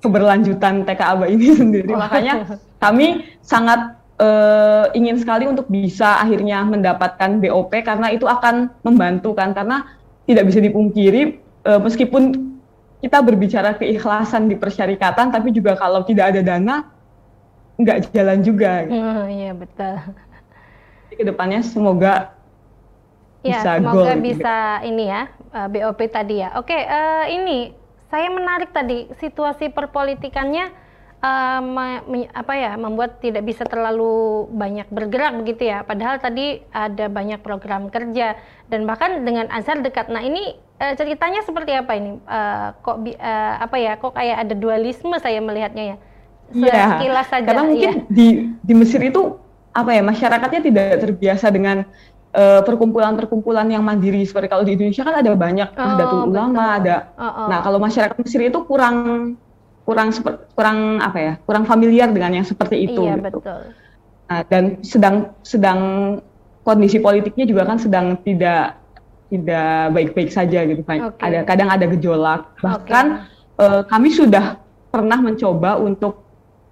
[0.00, 1.92] keberlanjutan TK Aba ini sendiri.
[1.92, 2.48] Makanya
[2.84, 9.52] kami sangat eh, ingin sekali untuk bisa akhirnya mendapatkan BOP karena itu akan membantu kan
[9.52, 9.84] karena
[10.24, 11.22] tidak bisa dipungkiri
[11.66, 12.54] eh, meskipun
[13.02, 16.76] kita berbicara keikhlasan di persyarikatan tapi juga kalau tidak ada dana
[17.76, 18.86] nggak jalan juga.
[18.86, 19.96] Oh, iya betul.
[21.10, 22.32] Jadi ke depannya semoga
[23.42, 24.22] Ya, bisa semoga goal gitu.
[24.22, 26.54] bisa ini ya eh, BOP tadi ya.
[26.54, 27.74] Oke, eh, ini
[28.06, 30.70] saya menarik tadi situasi perpolitikannya
[31.22, 34.12] eh, me- apa ya membuat tidak bisa terlalu
[34.50, 35.82] banyak bergerak begitu ya.
[35.82, 38.34] Padahal tadi ada banyak program kerja
[38.66, 40.10] dan bahkan dengan Azhar dekat.
[40.10, 42.18] Nah ini eh, ceritanya seperti apa ini?
[42.18, 43.94] Eh, kok eh, apa ya?
[43.96, 45.96] Kok kayak ada dualisme saya melihatnya ya.
[46.52, 47.46] Iya, Sekilas saja.
[47.48, 47.94] karena mungkin ya.
[48.12, 48.26] di
[48.60, 49.40] di Mesir itu
[49.72, 51.88] apa ya masyarakatnya tidak terbiasa dengan
[52.64, 56.78] perkumpulan-perkumpulan yang mandiri seperti kalau di Indonesia kan ada banyak Oh, Nahdlatul Ulama betul.
[56.80, 56.96] ada.
[57.16, 57.46] Oh, oh.
[57.48, 58.96] Nah kalau masyarakat Mesir itu kurang
[59.82, 60.14] kurang
[60.54, 63.02] kurang apa ya kurang familiar dengan yang seperti itu.
[63.02, 63.42] iya gitu.
[63.42, 63.60] betul.
[64.30, 65.80] Nah, dan sedang sedang
[66.62, 68.78] kondisi politiknya juga kan sedang tidak
[69.32, 71.10] tidak baik-baik saja gitu kan.
[71.10, 71.20] Oke.
[71.20, 72.52] Ada kadang ada gejolak.
[72.60, 73.04] Bahkan
[73.58, 74.60] eh, kami sudah
[74.92, 76.22] pernah mencoba untuk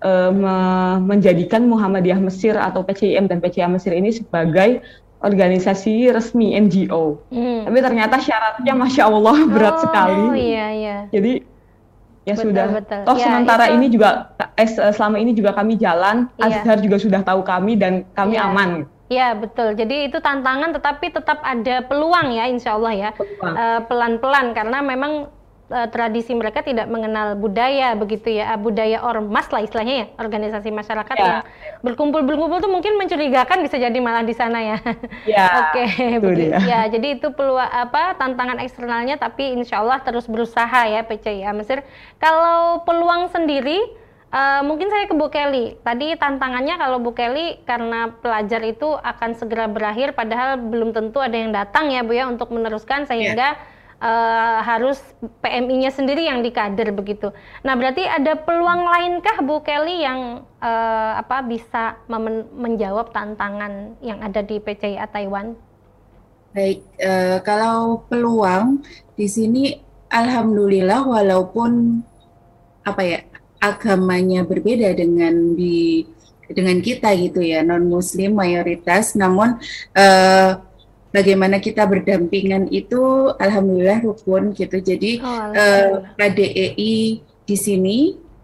[0.04, 4.84] eh, me- menjadikan Muhammadiyah Mesir atau PCIM dan PCA Mesir ini sebagai
[5.20, 7.20] organisasi resmi NGO.
[7.28, 7.68] Hmm.
[7.68, 10.20] Tapi ternyata syaratnya masya Allah berat oh, sekali.
[10.40, 10.96] iya iya.
[11.12, 11.44] Jadi
[12.22, 12.66] ya Betul, sudah.
[12.70, 13.00] betul.
[13.08, 14.08] Toh Ya, sementara itu- ini juga
[14.54, 16.60] eh, selama ini juga kami jalan, Iya.
[16.60, 18.44] Azhar juga sudah tahu kami dan kami Iya.
[18.46, 18.70] aman.
[19.10, 19.74] Ya betul.
[19.74, 23.10] Jadi itu tantangan, tetapi tetap ada peluang ya, insya Allah ya.
[23.18, 25.26] Eh, Pelan-pelan karena memang
[25.70, 30.68] eh, tradisi mereka tidak mengenal budaya begitu ya, Ah, budaya ormas lah istilahnya ya, organisasi
[30.68, 31.22] masyarakat Ya.
[31.22, 31.38] yang
[31.80, 34.76] berkumpul-berkumpul tuh mungkin mencurigakan bisa jadi malah di sana ya.
[35.24, 35.84] Ya, Oke,
[36.34, 36.58] dia.
[36.60, 36.80] ya.
[36.86, 41.80] Jadi itu peluang apa tantangan eksternalnya, tapi insya Allah terus berusaha ya PCIA Mesir.
[42.18, 43.78] Kalau peluang sendiri,
[44.28, 45.78] eh, mungkin saya ke Bu Kelly.
[45.80, 51.34] Tadi tantangannya kalau Bu Kelly karena pelajar itu akan segera berakhir, padahal belum tentu ada
[51.34, 53.54] yang datang ya Bu ya untuk meneruskan sehingga
[54.00, 54.98] eh, harus
[55.44, 57.30] PMI-nya sendiri yang dikader begitu.
[57.62, 62.00] Nah berarti ada peluang lainkah Bu Kelly yang eh, apa bisa
[62.56, 65.54] menjawab tantangan yang ada di PCIA Taiwan?
[66.50, 68.82] Baik, eh, kalau peluang
[69.14, 69.78] di sini,
[70.10, 72.02] alhamdulillah, walaupun
[72.82, 73.20] apa ya
[73.62, 76.02] agamanya berbeda dengan di
[76.50, 79.62] dengan kita gitu ya non Muslim mayoritas, namun
[79.94, 80.58] eh,
[81.10, 84.78] bagaimana kita berdampingan itu, alhamdulillah rukun gitu.
[84.80, 86.94] Jadi Oh, eh, KDEI
[87.44, 87.98] di sini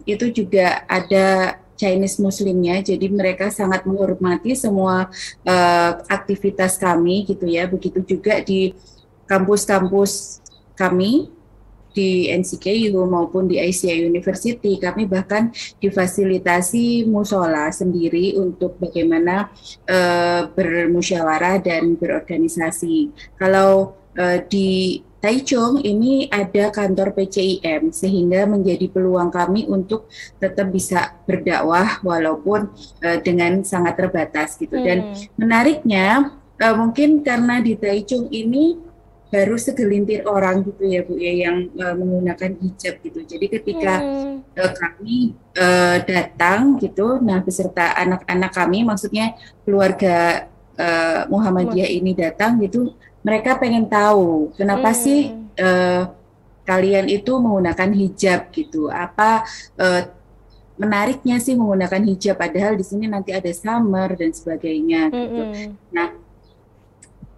[0.06, 5.10] itu juga ada Chinese Muslimnya, jadi mereka sangat menghormati semua
[5.44, 7.66] eh, aktivitas kami gitu ya.
[7.66, 8.74] Begitu juga di
[9.26, 10.42] kampus-kampus
[10.78, 11.35] kami
[11.96, 15.48] di NCKU maupun di Asia University, kami bahkan
[15.80, 19.48] difasilitasi musola sendiri untuk bagaimana
[19.88, 23.16] eh, bermusyawarah dan berorganisasi.
[23.40, 30.06] Kalau eh, di Taichung ini ada kantor PCIM sehingga menjadi peluang kami untuk
[30.38, 32.70] tetap bisa berdakwah walaupun
[33.02, 34.76] eh, dengan sangat terbatas gitu.
[34.76, 35.16] Dan Hmm.
[35.40, 38.85] menariknya eh, mungkin karena di Taichung ini
[39.36, 43.20] baru segelintir orang gitu ya Bu ya yang eh, menggunakan hijab gitu.
[43.28, 44.40] Jadi ketika Hmm.
[44.56, 49.36] eh, kami eh, datang gitu, nah beserta anak-anak kami, maksudnya
[49.68, 50.48] keluarga
[50.80, 55.00] eh, Muhammadiyah ini datang gitu, mereka pengen tahu kenapa hmm.
[55.02, 55.20] sih
[55.58, 56.02] uh,
[56.66, 58.86] kalian itu menggunakan hijab gitu.
[58.86, 59.42] Apa
[59.78, 60.02] uh,
[60.76, 65.42] menariknya sih menggunakan hijab padahal di sini nanti ada summer dan sebagainya gitu.
[65.48, 65.68] Mm-hmm.
[65.96, 66.12] Nah,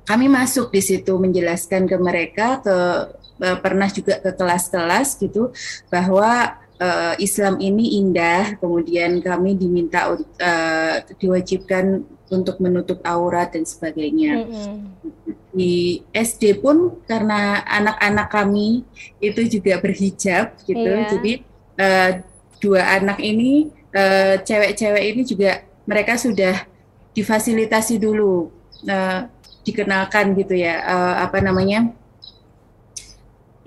[0.09, 2.77] kami masuk di situ menjelaskan ke mereka ke
[3.45, 5.53] uh, pernah juga ke kelas-kelas gitu
[5.93, 14.49] bahwa uh, Islam ini indah, kemudian kami diminta uh, diwajibkan untuk menutup aurat dan sebagainya.
[14.49, 14.77] Mm-hmm.
[15.53, 18.87] Di SD pun karena anak-anak kami
[19.19, 21.09] itu juga berhijab gitu, yeah.
[21.11, 21.33] jadi
[21.77, 22.11] uh,
[22.63, 26.65] dua anak ini uh, cewek-cewek ini juga mereka sudah
[27.17, 28.53] difasilitasi dulu
[28.87, 29.21] uh,
[29.69, 31.93] dikenalkan gitu ya uh, apa namanya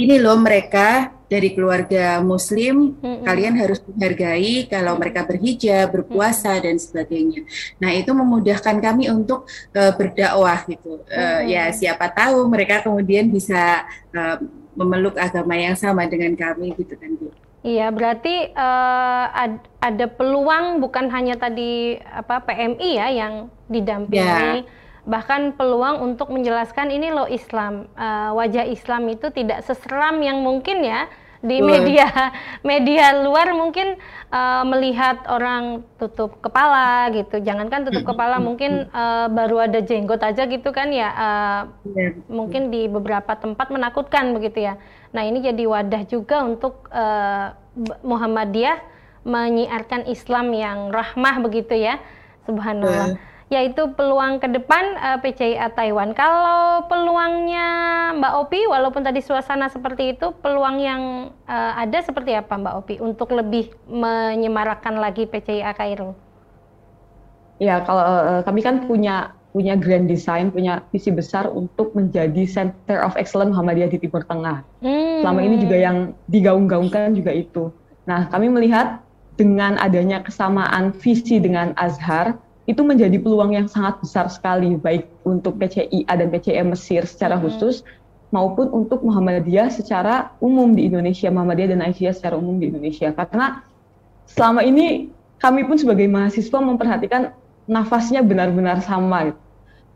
[0.01, 3.23] ini loh mereka dari keluarga muslim mm-hmm.
[3.23, 6.65] kalian harus menghargai kalau mereka berhijab berpuasa mm-hmm.
[6.65, 7.41] dan sebagainya
[7.77, 9.45] nah itu memudahkan kami untuk
[9.77, 14.41] uh, berdakwah gitu uh, ya siapa tahu mereka kemudian bisa uh,
[14.75, 17.27] memeluk agama yang sama dengan kami gitu kan Bu.
[17.61, 23.33] Iya, berarti uh, ad, ada peluang bukan hanya tadi apa PMI ya yang
[23.69, 24.80] didampingi, yeah.
[25.05, 30.85] Bahkan peluang untuk menjelaskan ini loh Islam, uh, wajah Islam itu tidak seseram yang mungkin
[30.85, 31.09] ya.
[31.41, 32.05] Di media
[32.61, 33.97] media luar mungkin
[34.29, 37.41] uh, melihat orang tutup kepala gitu.
[37.41, 41.61] Jangankan tutup kepala mungkin uh, baru ada jenggot aja gitu kan ya uh,
[42.29, 44.77] mungkin di beberapa tempat menakutkan begitu ya.
[45.17, 47.57] Nah ini jadi wadah juga untuk uh,
[48.05, 48.77] Muhammadiyah
[49.25, 51.97] menyiarkan Islam yang rahmah begitu ya.
[52.45, 56.15] Subhanallah yaitu peluang ke depan uh, eh, PCIA Taiwan.
[56.15, 57.67] Kalau peluangnya
[58.15, 61.01] Mbak Opi, walaupun tadi suasana seperti itu, peluang yang
[61.51, 66.15] uh, ada seperti apa Mbak Opi untuk lebih menyemarakan lagi PCIA Kairo?
[67.59, 73.03] Ya, kalau uh, kami kan punya punya grand design, punya visi besar untuk menjadi Center
[73.03, 74.63] of Excellence Muhammadiyah di Timur Tengah.
[74.79, 75.27] Hmm.
[75.27, 77.67] Selama ini juga yang digaung-gaungkan juga itu.
[78.07, 79.03] Nah, kami melihat
[79.35, 85.57] dengan adanya kesamaan visi dengan Azhar, itu menjadi peluang yang sangat besar sekali baik untuk
[85.57, 87.43] PCIA dan PCM Mesir secara hmm.
[87.47, 87.81] khusus
[88.31, 93.11] maupun untuk Muhammadiyah secara umum di Indonesia, Muhammadiyah dan Aisyah secara umum di Indonesia.
[93.11, 93.65] Karena
[94.29, 97.35] selama ini kami pun sebagai mahasiswa memperhatikan
[97.67, 99.35] nafasnya benar-benar sama.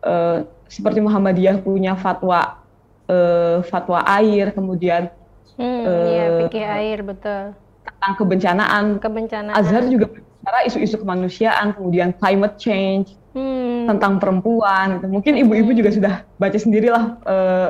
[0.05, 2.59] Uh, seperti Muhammadiyah punya fatwa
[3.07, 5.13] uh, fatwa air, kemudian
[5.55, 8.85] hmm, uh, iya, fikih air betul tentang kebencanaan.
[9.01, 9.55] Kebencanaan.
[9.55, 10.09] Azhar juga
[10.45, 13.89] bicara isu-isu kemanusiaan, kemudian climate change, hmm.
[13.89, 15.01] tentang perempuan.
[15.01, 15.09] Gitu.
[15.09, 17.69] Mungkin ibu-ibu juga sudah baca sendirilah uh,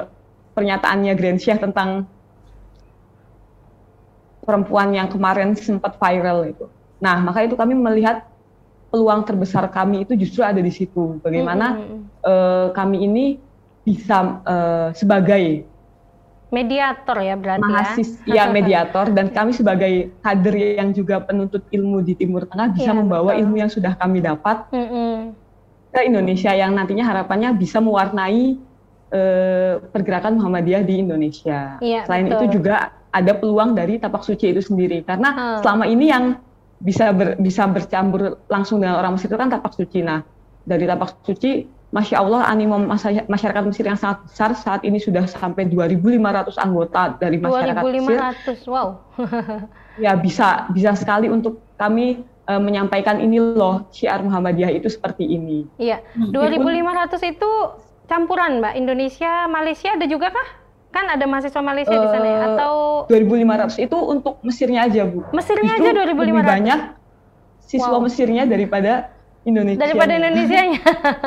[0.52, 2.04] pernyataannya Gransyah tentang
[4.44, 6.68] perempuan yang kemarin sempat viral itu.
[7.00, 8.28] Nah, maka itu kami melihat
[8.92, 11.16] peluang terbesar kami itu justru ada di situ.
[11.24, 12.00] Bagaimana hmm.
[12.28, 13.26] uh, kami ini
[13.88, 15.64] bisa uh, sebagai
[16.56, 17.76] mediator ya berarti ya?
[17.76, 18.34] Mahasis, ya.
[18.40, 22.96] ya mediator dan kami sebagai kader yang juga penuntut ilmu di Timur Tengah bisa ya,
[22.96, 23.42] membawa betul.
[23.44, 25.16] ilmu yang sudah kami dapat mm -hmm.
[25.92, 28.56] ke Indonesia yang nantinya harapannya bisa mewarnai
[29.12, 31.76] uh, pergerakan Muhammadiyah di Indonesia.
[31.84, 32.40] Ya, Selain betul.
[32.40, 35.60] itu juga ada peluang dari tapak suci itu sendiri karena hmm.
[35.64, 36.40] selama ini yang
[36.80, 40.00] bisa ber, bisa bercampur langsung dengan orang Mesir itu kan tapak suci.
[40.04, 40.20] Nah
[40.66, 42.76] dari tapak suci Masya Allah animo
[43.32, 48.20] masyarakat Mesir yang sangat besar saat ini sudah sampai 2.500 anggota dari masyarakat 2500, Mesir.
[48.68, 48.88] 2.500, wow.
[50.04, 52.20] ya bisa bisa sekali untuk kami
[52.52, 55.64] uh, menyampaikan ini loh syiar Muhammadiyah itu seperti ini.
[55.80, 57.52] Iya, 2.500 itu
[58.12, 60.48] campuran Mbak Indonesia, Malaysia ada juga kah?
[60.92, 62.36] Kan ada mahasiswa Malaysia uh, di sana ya?
[62.36, 62.74] Eh, atau
[63.08, 65.24] 2.500 itu untuk Mesirnya aja Bu.
[65.32, 66.12] Mesirnya itu aja 2.500.
[66.12, 66.80] Lebih banyak
[67.64, 68.04] siswa wow.
[68.04, 69.15] Mesirnya daripada
[69.46, 69.80] Indonesia.
[69.86, 70.82] Daripada Indonesia-nya.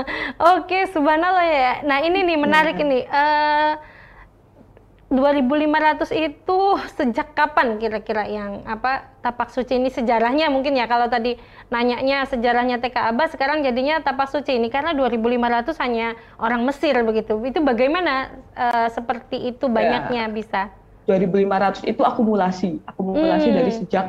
[0.59, 1.73] Oke, subhanallah ya.
[1.87, 2.85] Nah, ini nih menarik ya.
[2.85, 2.99] ini.
[3.07, 3.73] Uh,
[5.09, 6.59] 2500 itu
[6.93, 11.41] sejak kapan kira-kira yang apa tapak suci ini sejarahnya mungkin ya kalau tadi
[11.73, 17.41] nanyanya sejarahnya TK Aba sekarang jadinya tapak suci ini karena 2500 hanya orang Mesir begitu
[17.41, 19.73] itu bagaimana uh, seperti itu ya.
[19.73, 20.33] banyaknya ya.
[20.33, 20.61] bisa
[21.09, 23.57] 2500 itu akumulasi akumulasi hmm.
[23.57, 24.07] dari sejak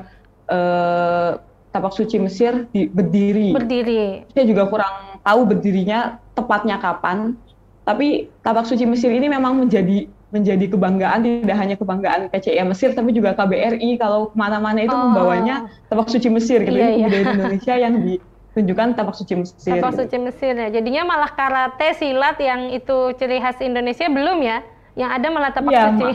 [0.51, 3.53] uh, tapak suci Mesir di, berdiri.
[3.53, 4.25] Berdiri.
[4.33, 7.37] Saya juga kurang tahu berdirinya tepatnya kapan.
[7.85, 13.09] Tapi tapak suci Mesir ini memang menjadi menjadi kebanggaan tidak hanya kebanggaan PCI Mesir tapi
[13.17, 15.09] juga KBRI kalau ke mana-mana itu oh.
[15.09, 17.07] membawanya tapak suci Mesir gitu iya, iya.
[17.33, 19.81] Indonesia yang ditunjukkan tapak suci Mesir.
[19.81, 20.69] Tapak suci Mesir ya.
[20.69, 24.61] Jadinya malah karate silat yang itu ciri khas Indonesia belum ya?
[24.97, 26.07] Yang ada malah tapak ya, suci.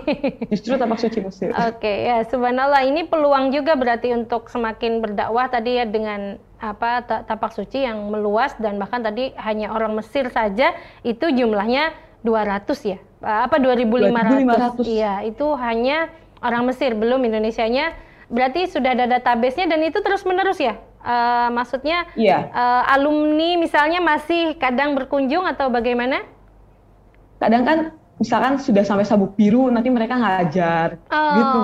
[0.51, 1.49] Justru tapak suci Mesir.
[1.55, 7.05] Oke, okay, ya subhanallah ini peluang juga berarti untuk semakin berdakwah tadi ya dengan apa
[7.05, 10.73] tapak suci yang meluas dan bahkan tadi hanya orang Mesir saja
[11.05, 11.93] itu jumlahnya
[12.25, 12.99] 200 ya?
[13.21, 14.85] Apa 2500?
[14.85, 14.89] 2500.
[14.89, 16.09] Iya, itu hanya
[16.41, 17.97] orang Mesir, belum Indonesianya.
[18.33, 20.81] Berarti sudah ada database-nya dan itu terus-menerus ya?
[21.05, 22.49] Uh, maksudnya yeah.
[22.49, 22.57] Iya.
[22.57, 26.25] uh, alumni misalnya masih kadang berkunjung atau bagaimana?
[27.37, 27.79] Kadang kan
[28.19, 31.61] misalkan sudah sampai sabuk biru nanti mereka ngajar oh, gitu.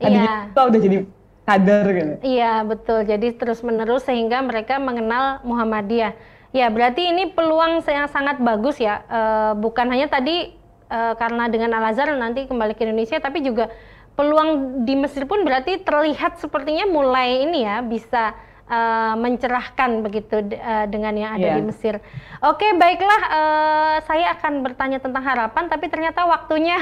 [0.00, 0.64] Tadinya iya.
[0.64, 0.96] udah jadi
[1.44, 2.12] kader gitu.
[2.24, 3.04] Iya betul.
[3.04, 6.16] Jadi terus menerus sehingga mereka mengenal Muhammadiyah.
[6.50, 9.04] Ya berarti ini peluang yang sangat bagus ya.
[9.06, 10.56] Uh, bukan hanya tadi
[10.90, 13.70] uh, karena dengan Al Azhar nanti kembali ke Indonesia, tapi juga
[14.18, 18.34] peluang di Mesir pun berarti terlihat sepertinya mulai ini ya bisa
[18.70, 21.56] uh, mencerahkan begitu uh, dengan yang ada yeah.
[21.58, 21.98] di Mesir.
[22.40, 26.78] Oke, baiklah uh, saya akan bertanya tentang harapan tapi ternyata waktunya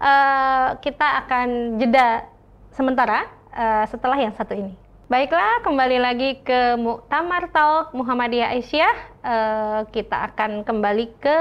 [0.00, 2.24] uh, kita akan jeda
[2.72, 4.74] sementara uh, setelah yang satu ini.
[5.06, 8.94] Baiklah, kembali lagi ke Muktamar Talk Muhammadiyah Aisyah.
[9.22, 11.38] Uh, kita akan kembali ke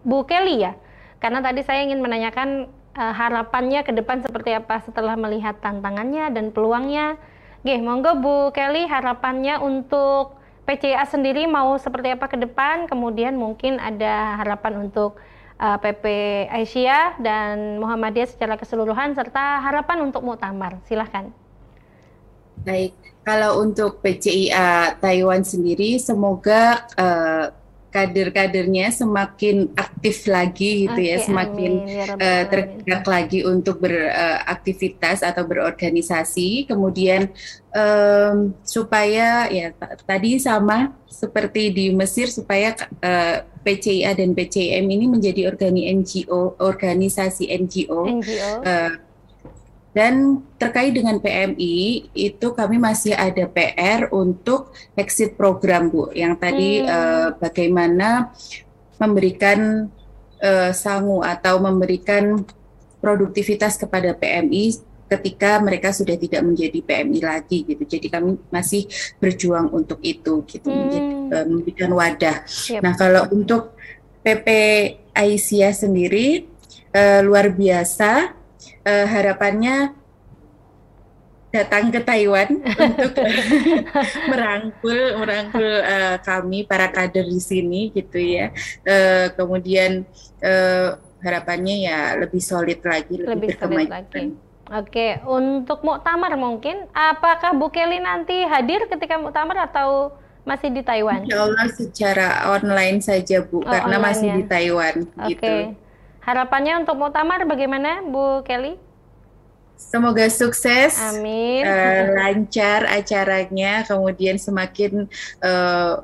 [0.00, 0.72] Bu Kelly ya.
[1.20, 6.48] Karena tadi saya ingin menanyakan uh, harapannya ke depan seperti apa setelah melihat tantangannya dan
[6.48, 7.20] peluangnya.
[7.66, 10.38] Oke, monggo Bu Kelly harapannya untuk
[10.70, 15.18] PCA sendiri mau seperti apa ke depan, kemudian mungkin ada harapan untuk
[15.58, 16.04] uh, eh, PP
[16.46, 20.78] Aisyah dan Muhammadiyah secara keseluruhan serta harapan untuk muktamar.
[20.86, 21.34] Silahkan.
[22.62, 22.94] Baik,
[23.26, 27.50] kalau untuk PCIA Taiwan sendiri, semoga uh,
[27.96, 35.32] kader-kadernya semakin aktif lagi gitu okay, ya, semakin ya uh, tergerak lagi untuk beraktivitas uh,
[35.32, 36.68] atau berorganisasi.
[36.68, 37.32] Kemudian
[37.72, 39.72] um, supaya ya
[40.04, 47.48] tadi sama seperti di Mesir supaya uh, PCIA dan PCM ini menjadi organi NGO, organisasi
[47.48, 48.20] NGO.
[48.20, 48.50] NGO.
[48.60, 49.05] Uh,
[49.96, 56.84] dan terkait dengan PMI itu kami masih ada PR untuk exit program Bu, yang tadi
[56.84, 56.92] hmm.
[56.92, 58.28] uh, bagaimana
[59.00, 59.88] memberikan
[60.44, 62.44] uh, sangu atau memberikan
[63.00, 67.88] produktivitas kepada PMI ketika mereka sudah tidak menjadi PMI lagi gitu.
[67.88, 68.84] Jadi kami masih
[69.16, 70.76] berjuang untuk itu gitu, hmm.
[70.76, 72.44] menjadi, uh, memberikan wadah.
[72.44, 72.84] Yep.
[72.84, 73.72] Nah kalau untuk
[74.20, 74.46] PP
[75.16, 76.44] Aisyah sendiri
[76.92, 78.44] uh, luar biasa
[78.86, 79.92] uh, harapannya
[81.50, 82.48] datang ke Taiwan
[83.06, 83.26] untuk
[84.30, 88.54] merangkul merangkul uh, kami para kader di sini gitu ya.
[88.86, 90.06] Uh, kemudian
[90.44, 94.24] uh, harapannya ya lebih solid lagi, lebih, lebih solid lagi.
[94.66, 101.22] Oke, untuk muktamar mungkin apakah Bu Kelly nanti hadir ketika muktamar atau masih di Taiwan?
[101.22, 104.34] Insya Allah secara online saja Bu, oh, karena masih ya?
[104.34, 105.30] di Taiwan Oke.
[105.30, 105.54] gitu.
[106.26, 108.74] Harapannya untuk muktamar bagaimana Bu Kelly?
[109.78, 111.62] Semoga sukses, Amin.
[111.62, 115.06] Uh, lancar acaranya, kemudian semakin
[115.44, 116.02] uh,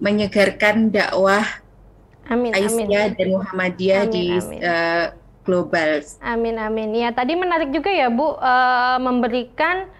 [0.00, 1.44] menyegarkan dakwah
[2.26, 3.16] amin, Aisyah amin.
[3.18, 4.60] dan Muhammadiyah amin, di amin.
[4.64, 5.06] Uh,
[5.42, 5.90] global.
[6.22, 6.90] Amin amin.
[6.94, 9.90] Ya tadi menarik juga ya Bu uh, memberikan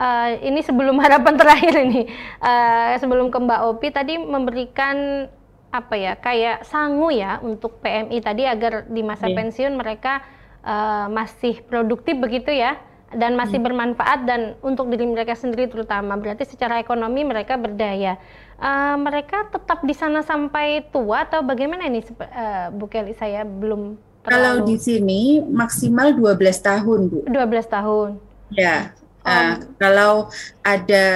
[0.00, 2.10] uh, ini sebelum harapan terakhir ini
[2.42, 5.26] uh, sebelum ke Mbak Opi tadi memberikan
[5.70, 9.36] apa ya kayak sangu ya untuk PMI tadi agar di masa yeah.
[9.36, 10.24] pensiun mereka
[10.64, 12.80] uh, masih produktif begitu ya
[13.14, 13.66] dan masih hmm.
[13.70, 16.18] bermanfaat dan untuk diri mereka sendiri terutama.
[16.18, 18.18] Berarti secara ekonomi mereka berdaya.
[18.58, 23.14] Uh, mereka tetap di sana sampai tua atau bagaimana ini uh, Bu Kelly?
[23.14, 23.94] Saya belum
[24.26, 24.42] terlalu...
[24.42, 26.34] kalau di sini maksimal 12
[26.66, 27.18] tahun Bu.
[27.30, 27.36] 12
[27.70, 28.10] tahun.
[28.50, 28.90] Ya
[29.26, 30.30] Uh, kalau
[30.62, 31.06] ada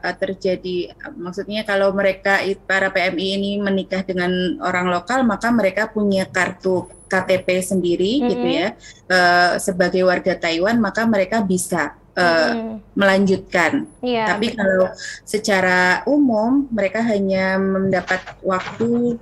[0.00, 5.92] uh, terjadi, uh, maksudnya kalau mereka para PMI ini menikah dengan orang lokal, maka mereka
[5.92, 8.30] punya kartu KTP sendiri mm -hmm.
[8.30, 8.68] gitu ya
[9.10, 12.74] uh, sebagai warga Taiwan maka mereka bisa uh, mm.
[12.94, 13.90] melanjutkan.
[14.00, 14.58] Yeah, Tapi betul.
[14.62, 14.86] kalau
[15.26, 19.18] secara umum mereka hanya mendapat waktu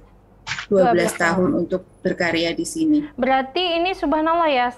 [0.68, 2.98] 12, 12 tahun untuk berkarya di sini.
[3.16, 4.68] Berarti ini subhanallah ya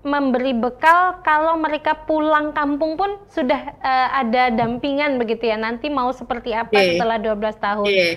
[0.00, 5.60] memberi bekal kalau mereka pulang kampung pun sudah uh, ada dampingan begitu ya.
[5.60, 6.96] Nanti mau seperti apa okay.
[6.96, 7.86] setelah 12 tahun.
[7.86, 8.12] Okay.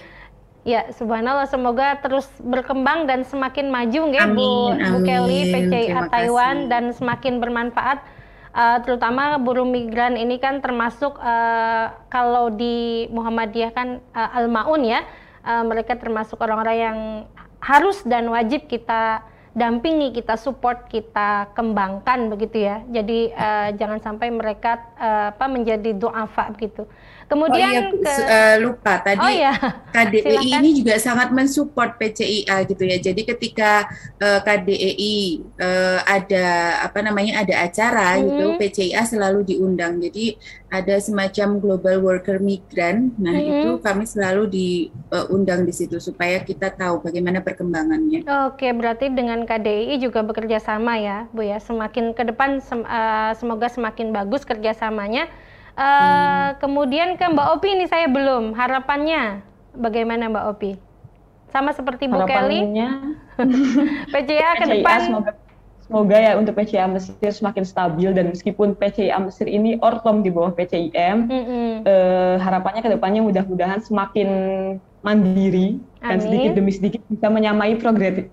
[0.63, 6.95] Ya, subhanallah semoga terus berkembang dan semakin maju nggih Bu Bu Kelly PCA Taiwan dan
[6.95, 7.99] semakin bermanfaat
[8.55, 15.03] uh, terutama buruh migran ini kan termasuk uh, kalau di Muhammadiyah kan uh, Al-Maun ya.
[15.43, 16.99] Uh, mereka termasuk orang-orang yang
[17.59, 22.81] harus dan wajib kita dampingi, kita support, kita kembangkan begitu ya.
[22.89, 26.89] Jadi uh, jangan sampai mereka uh, apa menjadi doafa begitu.
[27.29, 29.53] Kemudian oh, iya, ke uh, lupa tadi oh, iya.
[29.95, 32.97] KDEI ini juga sangat mensupport PCIA gitu ya.
[32.99, 33.87] Jadi ketika
[34.19, 35.15] uh, KDEI
[35.57, 36.47] uh, ada
[36.83, 38.21] apa namanya ada acara hmm.
[38.27, 40.01] gitu, PCIA selalu diundang.
[40.03, 40.35] Jadi
[40.73, 43.13] ada semacam global worker migran.
[43.21, 43.45] Nah, hmm.
[43.45, 48.25] itu kami selalu diundang uh, di situ supaya kita tahu bagaimana perkembangannya.
[48.49, 51.61] Oke, berarti dengan KDEI juga bekerja sama ya, Bu ya.
[51.61, 55.27] Semakin ke depan sem uh, semoga semakin bagus kerjasamanya
[55.73, 56.49] Uh, hmm.
[56.61, 58.53] Kemudian ke Mbak Opi ini saya belum.
[58.53, 59.41] Harapannya
[59.73, 60.71] bagaimana Mbak Opi?
[61.49, 62.61] Sama seperti Bu Kelly.
[64.13, 64.99] PCA ke depan.
[65.01, 65.31] Semoga,
[65.93, 70.49] semoga ya untuk PCA Mesir semakin stabil dan meskipun PCA Mesir ini ortom di bawah
[70.49, 71.71] PCIM, mm -hmm.
[71.85, 74.29] uh, harapannya ke depannya mudah-mudahan semakin
[75.05, 76.01] mandiri Amin.
[76.01, 77.77] dan sedikit demi sedikit bisa menyamai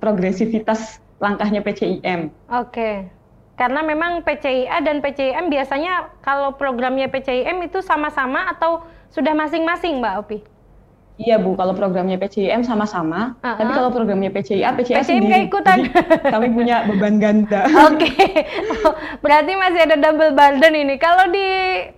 [0.00, 2.32] progresivitas langkahnya PCIM.
[2.48, 2.72] Oke.
[2.72, 2.96] Okay.
[3.61, 10.14] Karena memang PCIA dan PCIM biasanya kalau programnya PCIM itu sama-sama atau sudah masing-masing Mbak
[10.16, 10.38] Opi?
[11.21, 13.57] Iya Bu, kalau programnya PCIM sama-sama, uh -huh.
[13.61, 15.53] tapi kalau programnya PCIA, PCIA PCIM sendiri.
[15.53, 15.79] ikutan.
[16.33, 17.68] kami punya beban ganda.
[17.93, 18.49] Oke, okay.
[18.89, 20.97] oh, berarti masih ada double burden ini.
[20.97, 21.49] Kalau di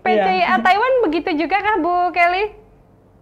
[0.02, 0.58] PCIA yeah.
[0.58, 2.50] Taiwan begitu juga kah Bu Kelly?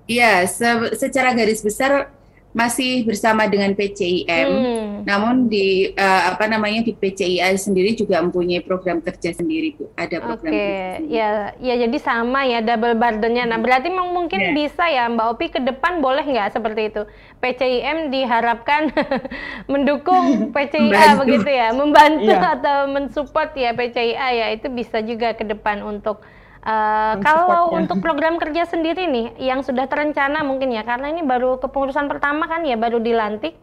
[0.09, 2.09] Iya, se secara garis besar
[2.51, 4.91] masih bersama dengan PCIM, hmm.
[5.07, 9.87] namun di uh, apa namanya di PCIA sendiri juga mempunyai program kerja sendiri, Bu.
[9.95, 11.07] Ada program Oke, okay.
[11.07, 13.47] ya, ya jadi sama ya double burdennya.
[13.47, 14.55] Nah, berarti mungkin yeah.
[14.55, 17.03] bisa ya Mbak Opi ke depan boleh nggak seperti itu?
[17.39, 18.91] PCIM diharapkan
[19.73, 22.59] mendukung PCIA begitu ya, membantu yeah.
[22.59, 26.19] atau mensupport ya PCIA ya itu bisa juga ke depan untuk
[26.61, 31.57] Uh, kalau untuk program kerja sendiri nih yang sudah terencana mungkin ya karena ini baru
[31.57, 33.57] kepengurusan pertama kan ya baru dilantik.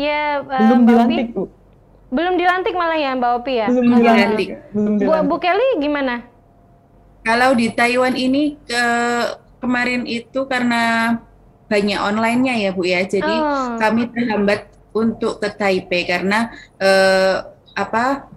[0.00, 1.42] Ya uh, belum Mbak dilantik Bu.
[2.08, 3.66] Belum dilantik malah ya Mbak Opi ya?
[3.68, 4.48] Belum uh, dilantik.
[4.72, 5.24] belum dilantik.
[5.28, 6.14] Bu, Bu Kelly gimana?
[7.26, 8.84] Kalau di Taiwan ini ke
[9.60, 11.14] kemarin itu karena
[11.68, 13.04] banyak onlinenya ya Bu ya.
[13.04, 13.76] Jadi oh.
[13.76, 16.48] kami terhambat untuk ke Taipei karena
[16.80, 17.44] uh,
[17.76, 18.32] apa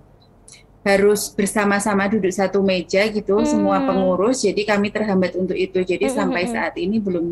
[0.82, 3.46] harus bersama-sama duduk satu meja gitu hmm.
[3.46, 6.16] semua pengurus jadi kami terhambat untuk itu jadi hmm.
[6.18, 6.58] sampai hmm, hmm.
[6.58, 7.26] saat ini belum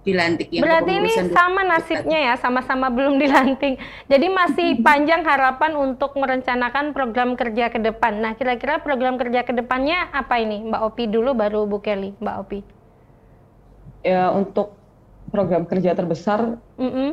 [0.00, 3.76] dilantik yang berarti ini sama nasibnya ya sama-sama belum dilantik
[4.08, 9.52] jadi masih panjang harapan untuk merencanakan program kerja ke depan nah kira-kira program kerja ke
[9.52, 12.58] depannya apa ini Mbak Opi dulu baru Bu Kelly Mbak Opi
[14.04, 14.76] ya untuk
[15.28, 17.08] program kerja terbesar mm -hmm.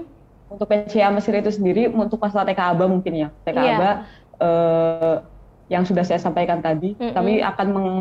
[0.52, 3.80] untuk PCA Mesir itu sendiri untuk masalah TKABA mungkin ya TKABA yeah.
[3.84, 3.94] Iya.
[4.40, 5.37] uh,
[5.68, 6.96] yang sudah saya sampaikan tadi.
[6.96, 7.14] Mm -hmm.
[7.14, 7.92] Kami akan meng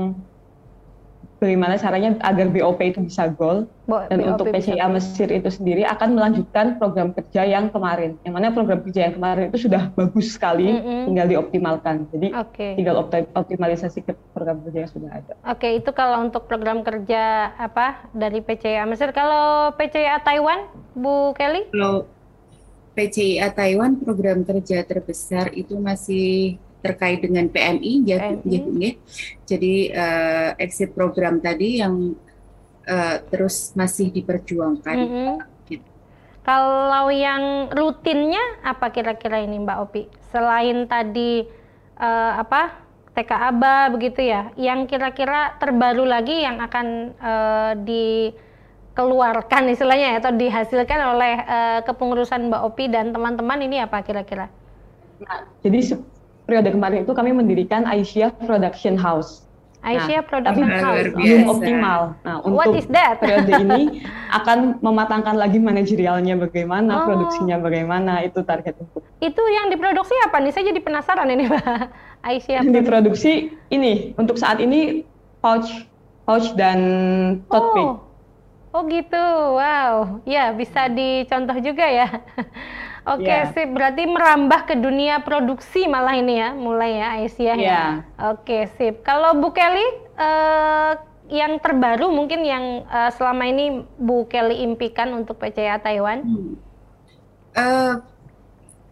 [1.37, 3.69] bagaimana caranya agar BOP itu bisa goal
[4.09, 8.17] dan BOP untuk PCA Mesir itu sendiri akan melanjutkan program kerja yang kemarin.
[8.25, 11.03] Yang mana program kerja yang kemarin itu sudah bagus sekali, mm -hmm.
[11.13, 11.97] tinggal dioptimalkan.
[12.09, 12.73] Jadi okay.
[12.79, 13.05] tinggal
[13.37, 15.33] optimalisasi ke program kerja yang sudah ada.
[15.45, 19.13] Oke, okay, itu kalau untuk program kerja apa dari PCA Mesir.
[19.13, 21.69] Kalau PCA Taiwan, Bu Kelly?
[21.69, 22.09] Kalau
[22.97, 28.59] PCA Taiwan program kerja terbesar itu masih terkait dengan PMI ya, PMI.
[28.79, 28.93] ya
[29.49, 32.15] Jadi uh, exit program tadi yang
[32.87, 34.97] uh, terus masih diperjuangkan.
[34.97, 35.37] Mm -hmm.
[35.69, 35.89] gitu.
[36.47, 40.03] Kalau yang rutinnya apa kira-kira ini Mbak Opi?
[40.31, 41.43] Selain tadi
[41.99, 50.21] uh, apa TKABA begitu ya, yang kira-kira terbaru lagi yang akan uh, dikeluarkan istilahnya ya,
[50.21, 54.53] atau dihasilkan oleh uh, kepengurusan Mbak Opi dan teman-teman ini apa kira-kira?
[55.17, 55.97] Nah, jadi
[56.47, 59.47] periode kemarin itu kami mendirikan Aisyah Production House.
[59.87, 61.07] Aisyah nah, Production tapi House.
[61.15, 62.01] belum optimal.
[62.27, 63.23] Nah, What untuk is that?
[63.23, 64.03] periode ini
[64.35, 67.07] akan mematangkan lagi manajerialnya bagaimana, oh.
[67.07, 69.07] produksinya bagaimana, itu target untuk.
[69.23, 70.51] Itu yang diproduksi apa nih?
[70.51, 71.63] Saya jadi penasaran ini, Mbak.
[72.27, 72.67] Aisyah.
[72.67, 73.33] Yang diproduksi
[73.71, 75.07] ini untuk saat ini
[75.39, 75.87] pouch,
[76.27, 76.79] pouch dan
[77.47, 77.87] tote bag.
[77.87, 77.97] Oh.
[78.77, 79.25] Oh gitu,
[79.57, 80.21] wow.
[80.29, 82.13] Ya bisa dicontoh juga ya.
[83.07, 83.55] Oke, okay, yeah.
[83.55, 83.71] sip.
[83.71, 87.63] Berarti merambah ke dunia produksi malah ini ya, mulai ya Aisyah yeah.
[87.63, 87.83] ya.
[88.35, 89.07] Oke, okay, sip.
[89.07, 89.87] Kalau Bu Kelly,
[90.19, 90.99] uh,
[91.31, 96.27] yang terbaru mungkin yang uh, selama ini Bu Kelly impikan untuk PCA Taiwan?
[96.27, 96.55] Hmm.
[97.55, 97.95] Uh,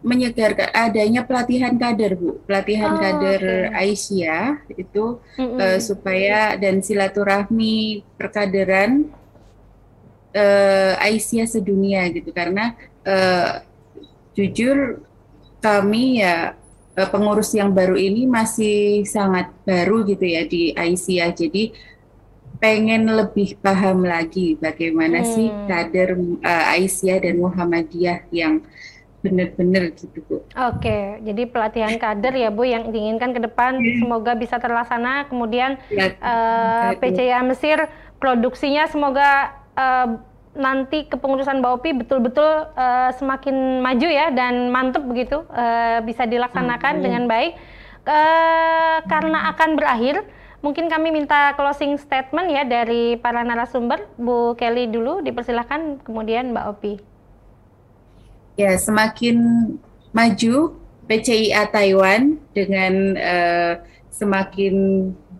[0.05, 3.41] menyegarkan adanya pelatihan kader Bu, pelatihan oh, kader
[3.73, 3.89] okay.
[3.89, 5.57] Aisyah itu mm -hmm.
[5.59, 9.09] uh, supaya dan silaturahmi perkaderan
[10.31, 13.65] uh, Aisyah sedunia gitu karena uh,
[14.35, 15.01] jujur
[15.63, 16.53] kami ya
[16.93, 21.73] eh, pengurus yang baru ini masih sangat baru gitu ya di ICA jadi
[22.59, 25.29] pengen lebih paham lagi bagaimana hmm.
[25.31, 28.63] sih kader uh, Aisyah dan Muhammadiyah yang
[29.25, 30.45] benar-benar gitu Bu.
[30.53, 33.97] Oke, jadi pelatihan kader ya Bu yang diinginkan ke depan iya.
[33.97, 35.25] semoga bisa terlaksana.
[35.25, 37.89] Kemudian ya, uh, PCA Mesir
[38.21, 40.21] produksinya semoga uh,
[40.55, 47.03] nanti kepengurusan Baopi betul-betul uh, semakin maju ya dan mantep begitu uh, bisa dilaksanakan Amin.
[47.03, 47.53] dengan baik
[48.07, 50.23] uh, karena akan berakhir
[50.63, 56.65] mungkin kami minta closing statement ya dari para narasumber Bu Kelly dulu dipersilahkan kemudian Mbak
[56.71, 56.93] Opi
[58.55, 59.37] ya semakin
[60.15, 63.73] maju PCIA Taiwan dengan uh,
[64.09, 64.73] semakin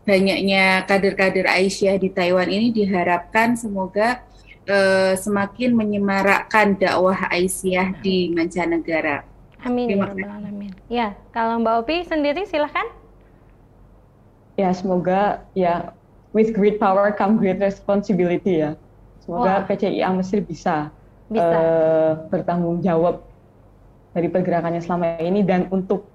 [0.05, 4.22] banyaknya kader-kader Aisyah di Taiwan ini diharapkan semoga
[4.70, 9.26] uh, semakin menyemarakkan dakwah Aisyah di mancanegara.
[9.66, 10.72] Amin ya Alamin.
[10.86, 12.86] Ya, kalau Mbak Opi sendiri silahkan.
[14.55, 15.91] Ya, semoga ya
[16.38, 18.78] with great power come great responsibility ya.
[19.26, 19.66] Semoga Wah.
[19.66, 20.93] PCIA Mesir bisa,
[21.28, 21.41] bisa.
[21.41, 23.26] Uh, bertanggung jawab
[24.13, 26.05] dari pergerakannya selama ini dan untuk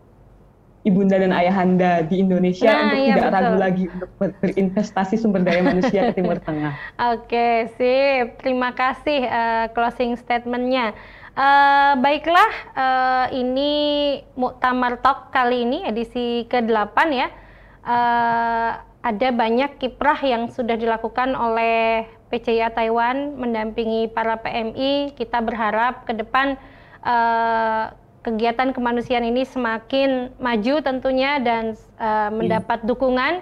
[0.80, 3.36] ibunda dan ayahanda di Indonesia nah, untuk iya, tidak betul.
[3.36, 4.10] ragu lagi untuk
[4.40, 6.72] berinvestasi sumber daya manusia ke Timur Tengah.
[7.12, 8.40] Oke, sip.
[8.40, 10.96] Terima kasih uh, closing statementnya.
[11.36, 13.72] Uh, baiklah, uh, ini
[14.34, 17.28] Muktamar Talk kali ini edisi ke-8 ya.
[17.84, 18.70] Uh,
[19.00, 25.16] ada banyak kiprah yang sudah dilakukan oleh PCIA Taiwan mendampingi para PMI.
[25.16, 26.60] Kita berharap ke depan
[27.04, 33.40] uh, kegiatan kemanusiaan ini semakin maju tentunya dan uh, mendapat dukungan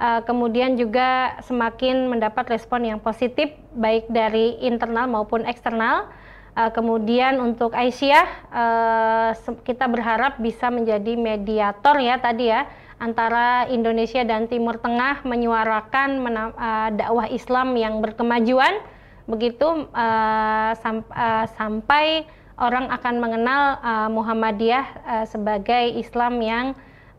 [0.00, 6.08] uh, kemudian juga semakin mendapat respon yang positif baik dari internal maupun eksternal.
[6.50, 9.30] Uh, kemudian untuk Aisyah uh,
[9.62, 12.66] kita berharap bisa menjadi mediator ya tadi ya
[12.98, 18.82] antara Indonesia dan Timur Tengah menyuarakan uh, dakwah Islam yang berkemajuan.
[19.30, 22.26] Begitu uh, sam uh, sampai
[22.60, 26.66] orang akan mengenal uh, Muhammadiyah uh, sebagai Islam yang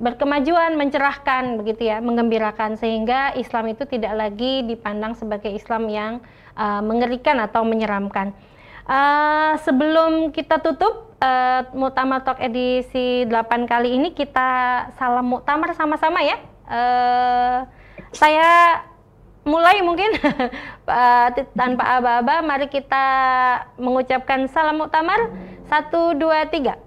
[0.01, 6.13] berkemajuan, mencerahkan begitu ya, menggembirakan sehingga Islam itu tidak lagi dipandang sebagai Islam yang
[6.57, 8.33] uh, mengerikan atau menyeramkan.
[8.89, 16.25] Uh, sebelum kita tutup uh, Muktamar Talk edisi 8 kali ini kita salam muktamar sama-sama
[16.25, 16.41] ya.
[16.65, 17.69] Uh,
[18.11, 18.81] saya
[19.43, 20.11] mulai mungkin.
[21.59, 23.05] Tanpa aba-aba mari kita
[23.77, 25.31] mengucapkan salam muktamar.
[25.69, 26.77] Satu dua tiga.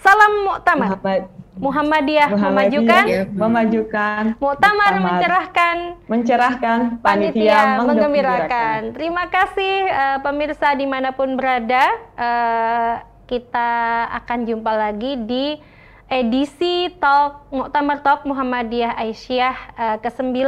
[0.00, 0.98] Salam muktamar.
[1.00, 1.22] Muhammad.
[1.56, 3.04] Muhammadiyah, memajukan.
[3.32, 4.22] Memajukan.
[4.36, 5.76] Muktamar mencerahkan.
[6.04, 11.84] Mencerahkan panitia, menggembirakan terima kasih uh, pemirsa di mana pun berada.
[12.12, 12.94] Uh,
[13.26, 15.58] kita akan jumpa lagi di
[16.06, 20.38] edisi Talk Muktamar Talk Muhammadiyah Aisyah uh, ke-9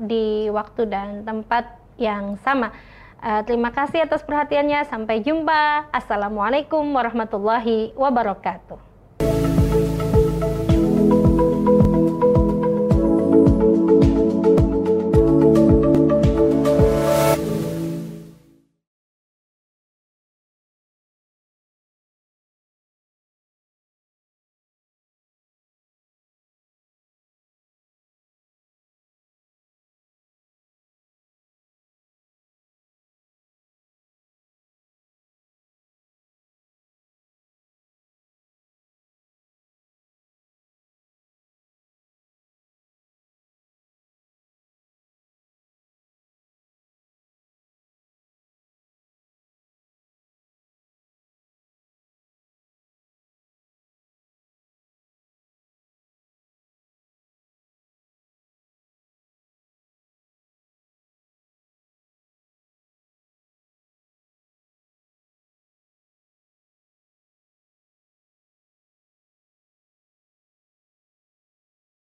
[0.00, 2.72] di waktu dan tempat yang sama.
[3.20, 4.88] Uh, terima kasih atas perhatiannya.
[4.88, 5.92] Sampai jumpa.
[5.92, 8.89] Assalamualaikum warahmatullahi wabarakatuh.